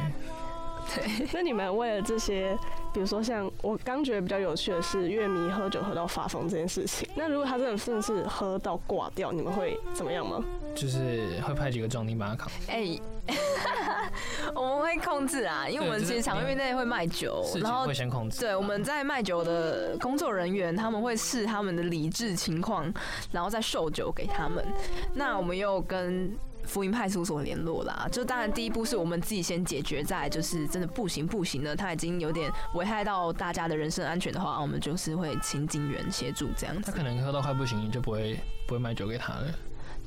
[0.96, 1.28] 对。
[1.34, 2.58] 那你们为了这些，
[2.98, 10.44] 比如说像我刚觉得比较有趣的是乐迷喝酒喝到发疯这件事情，那如果他真的真的是喝到挂掉，你们会怎么样吗？
[10.74, 12.52] 就是会派几个壮丁把他扛。
[12.68, 13.02] 哎、欸。
[14.56, 18.40] 我们会控制啊，因为我们其实场域内会卖酒，然后会先控制。
[18.40, 22.92] 对，我们在卖酒的工作人员，他们会视他们的理智情况，
[23.32, 24.66] 然后再售酒给他们。
[25.14, 26.34] 那我们又跟
[26.68, 36.92] 福音派出所联络啦，就当然第一步是我们自己先解决，在就是真的不行不行的，他已经有点危害到大家的人身安全的话，我们就是会请警员协助这样子。
[36.92, 38.38] 他可能喝到快不行，就不会
[38.68, 39.48] 不会卖酒给他了。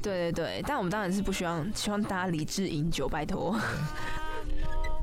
[0.03, 3.59] 对对对，但我们当然是不希望，希望大家理智饮酒，拜托。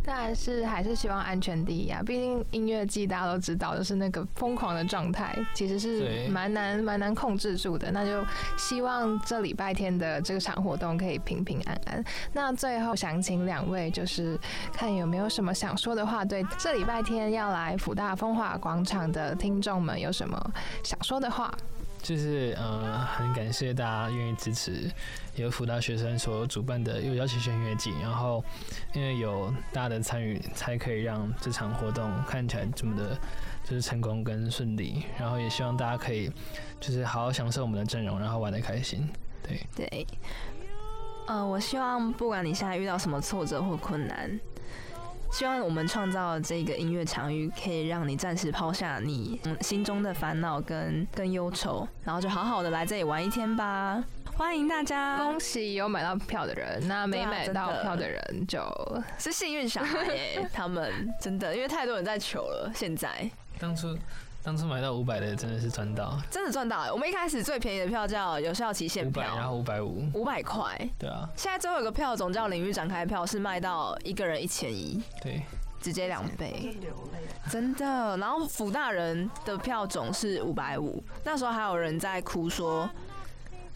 [0.08, 2.01] 当然是还是希望安全第一啊！
[2.01, 7.91] 毕竟音乐季大家都知道，就是那个疯狂的状态，其实是蛮难蛮难控制住的。
[7.91, 8.26] 那就
[8.58, 12.01] 希望这礼拜天的这个场活动可以平平安安。
[12.32, 14.39] 那最后想请两位，就是
[14.72, 20.39] 看有没有什么想说的话，对这礼拜天要来福大风华广场的听众们有什么
[20.84, 21.53] 想说的话？
[22.01, 24.89] 就是呃，很感谢大家愿意支持
[25.35, 28.43] 由辅大学生所主办的幼教期限音乐季，然后
[28.93, 33.17] 因为有大家的参与，才可以让这场活动看起来这么的，
[33.63, 35.03] 就是成功跟顺利。
[35.17, 36.31] 然后也希望大家可以
[36.79, 39.09] 就是好好享受我们的阵容，然后玩得开心。
[39.43, 40.07] 对对，
[41.27, 44.39] 呃，我希望不管你现在遇到什么挫折或困难。
[45.32, 54.03] 希望我们创造这个音乐场域，可以让你暂时抛下你心中的烦恼跟跟忧愁，然后就好好的来这里玩一天吧。
[54.36, 55.17] 欢迎大家！
[55.17, 58.61] 恭喜有买到票的人，那没买到票的人就
[59.17, 60.49] 是幸运小孩耶。
[60.53, 62.71] 他们真的，因为太多人在求了。
[62.73, 63.97] 现在当初。
[64.47, 66.89] 当初买到五百的真的是赚到，真的赚到哎！
[66.89, 70.89] 我们一开始最便宜的票叫有效期限票，然后五百五，五百块。
[70.97, 75.41] 对啊，现在最后有个票种叫领域展开票，是卖到一个人一千一，对，
[75.81, 76.77] 直接两倍，
[77.51, 78.15] 真的。
[78.15, 82.89] 然后辅大人的票种是五百五，那时候还有人在哭说。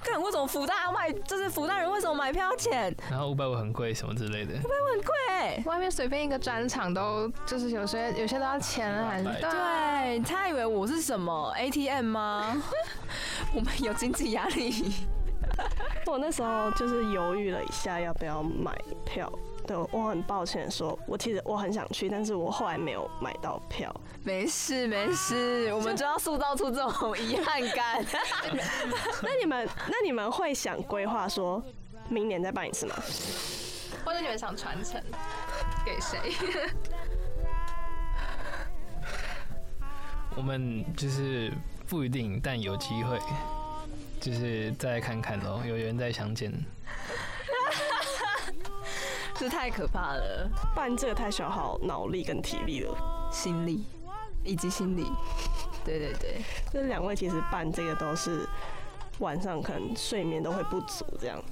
[0.03, 1.11] 看为什么福大要卖？
[1.11, 2.93] 就是福大人为什么买票钱？
[3.09, 4.53] 然后五百五很贵，什么之类的。
[4.53, 9.23] 五百五很贵哎，外面随便一个专场都就是有些有些都要钱还是？
[9.23, 12.61] 对，他以为我是什么 ATM 吗？
[13.55, 14.93] 我们有经济压力。
[16.05, 18.75] 我那时候就是犹豫了一下要不要买
[19.05, 19.31] 票。
[19.71, 23.89] 对，我很抱歉说，我其实我很想去，但是我后来没有买到票。
[24.21, 28.05] 没事 没事， 我们就要塑造出这种 遗憾感。
[29.23, 31.63] 那你们那你们会想规划说，
[32.09, 32.95] 明年再办一次吗？
[34.03, 35.01] 或者你们想传承
[35.85, 36.19] 给谁？
[40.35, 41.49] 我们就是
[41.87, 43.17] 不一定，但有机会，
[44.19, 45.61] 就是再看看喽。
[45.65, 46.51] 有缘再相见。
[49.41, 52.95] 这太可怕了，办这个太消耗脑力跟体力了，
[53.31, 53.83] 心力
[54.43, 55.07] 以及心理。
[55.83, 58.47] 对对对，这两位其实办这个都是
[59.17, 61.43] 晚上可能睡眠都会不足这样。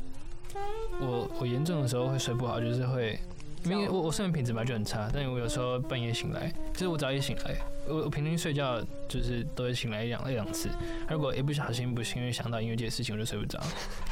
[1.02, 3.20] 我我严重的时候会睡不好，就是会，
[3.64, 7.56] 因为我我睡眠品质本来就很差，但我有时候半夜醒来，就是我早一醒来，
[7.88, 10.70] 我我平均睡觉就是都会醒来一两一两次，
[11.10, 13.60] 如果一不小心不幸因为想到音乐节的事情，我就睡不着，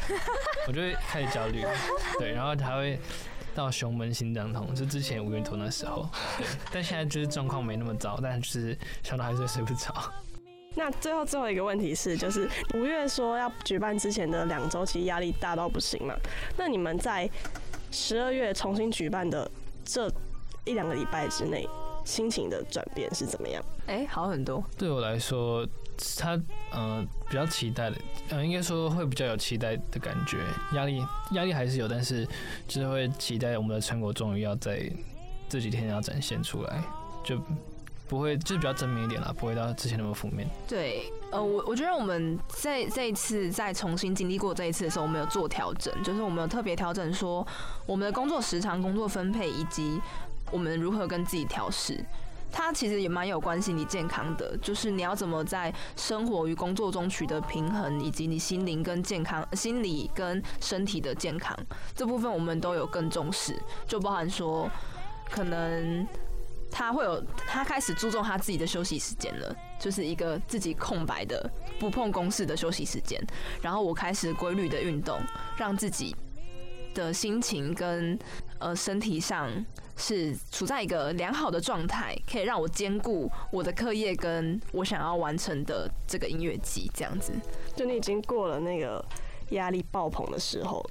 [0.68, 1.64] 我就会开始焦虑，
[2.18, 3.00] 对，然后还会。
[3.58, 6.08] 到胸闷心脏痛，就之前五月头那时候，
[6.72, 9.92] 但现在就是状况没那么糟，但是想到还是睡不着。
[10.76, 16.14] 那最后最后一个问题是，就是五月说要举办之前的两周，其实压力大到不行嘛？
[16.56, 17.28] 那你们在
[17.90, 19.50] 十二月重新举办的
[19.84, 20.08] 这
[20.64, 21.68] 一两个礼拜之内，
[22.06, 23.64] 心情的转变是怎么样？
[23.88, 24.64] 哎、欸，好很多。
[24.78, 25.68] 对我来说。
[26.18, 26.40] 他、
[26.72, 27.98] 呃、比较期待的，
[28.30, 30.38] 呃、应该说会比较有期待的感觉，
[30.74, 32.28] 压力压力还是有，但是
[32.68, 34.92] 就是会期待我们的成果终于要在
[35.50, 36.82] 这几天要展现出来，
[37.24, 37.42] 就
[38.08, 40.48] 不会就是比较正面一点啦，不会到之前那么负面。
[40.68, 47.46] 对，呃我我觉得我们在这一次再重新经历过这一次的时候，我们有做调整，就是我们有特别调整说
[47.86, 50.00] 我们的工作时长、工作分配以及
[50.52, 52.04] 我们如何跟自己调试。
[52.52, 61.56] 它其实也蛮有关心你健康的，就是你要怎么在生活与工作中取得平衡，以及你心灵跟健康、心理跟身体的健康
[61.94, 63.56] 这部分，我们都有更重视。
[63.86, 64.70] 就包含说，
[65.30, 66.08] 可能
[66.72, 73.22] 他会有他开始注重他自己的休息时间了，就是一个自己空白的不碰公事的休息时间。
[73.62, 75.20] 然后我开始规律的运动，
[75.58, 76.16] 让自己
[76.94, 78.18] 的心情跟
[78.60, 79.52] 呃身体上。
[79.98, 87.34] 是处在一个良好的状态，可以让我兼顾我的课业跟我想要完成的这个音乐季，这样子。
[87.76, 89.04] 就你已经过了那个
[89.50, 90.88] 压力爆棚的时候。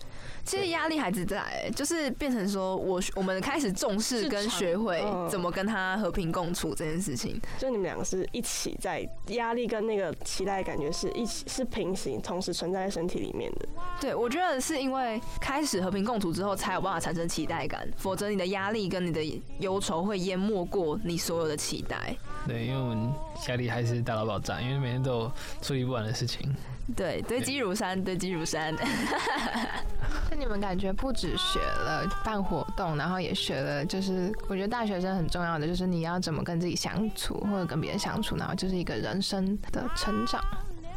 [0.46, 7.38] 其实压力还是在、欸，就是变成说我我们开始重视跟学会怎么跟他和平共处这件事情。
[7.58, 13.68] 就你们两个是一起在压力跟那个期待感觉是一起是平行，同时存在在身体里面的。
[14.00, 19.20] 对，我觉得是因为开始和平共处之后，才有办法产生期待感，否则你的压力跟你的
[19.58, 22.16] 忧愁会淹没过你所有的期待。
[22.46, 23.12] 对，因为我们
[23.48, 26.54] 压力还是大到爆炸，因为每天都有处理不完的事情。
[26.94, 28.72] 对，堆积如山，堆积如山。
[30.36, 40.38] 那你们感觉不止学了办活动，然后也学了，就是我觉得大学生很重要的就是你要怎么跟自己相处，或者跟别人相处，然后就是一个人生的成长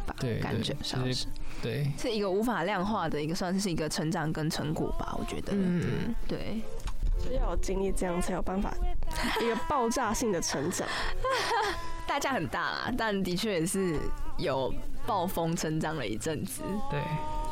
[0.06, 0.14] 吧。
[0.18, 1.26] 对，感觉上是，
[1.62, 5.16] 对，是一个无法量化的一个，算是一个成长跟成果吧。
[5.18, 6.60] 我觉得，嗯，对，
[7.24, 8.74] 是要有经历这样才有办法
[9.40, 10.86] 一个爆炸性的成长。
[12.06, 13.96] 代价很大啦，但的确也是
[14.36, 14.70] 有
[15.06, 16.62] 暴风成长了一阵子。
[16.90, 17.00] 对，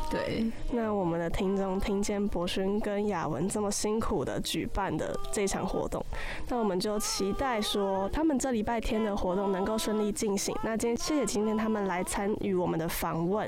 [0.09, 6.03] 对，那我们的听众听见博勋跟雅文这么辛苦的举办的这场活动，
[6.47, 10.55] 那我们就期待说他们这礼拜天的活动能够顺利进行。
[10.63, 13.47] 那今天谢谢今天他们来参与我们的访问，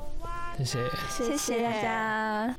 [0.57, 2.55] 谢谢，谢谢大家。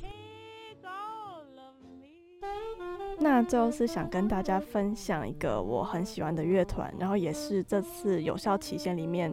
[3.20, 9.32] 那最后是想跟大家分享一个我很喜欢的乐团，然后也是这次有效期限里面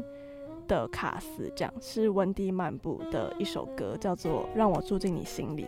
[0.70, 5.68] 的卡斯，这样是温蒂漫步的一首歌，叫做《让我住进你心里》。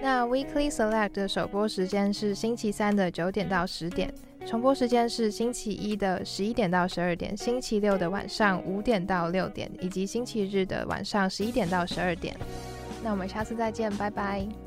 [0.00, 4.12] 那 Weekly Select 的首播时间是星期三的九点到十点，
[4.46, 12.36] 重播时间是星期一的十一点到十二点，星期六的晚上五点到六点，以及星期日的晚上十一点到十二点。
[13.02, 14.65] 那我们下次再见，拜拜。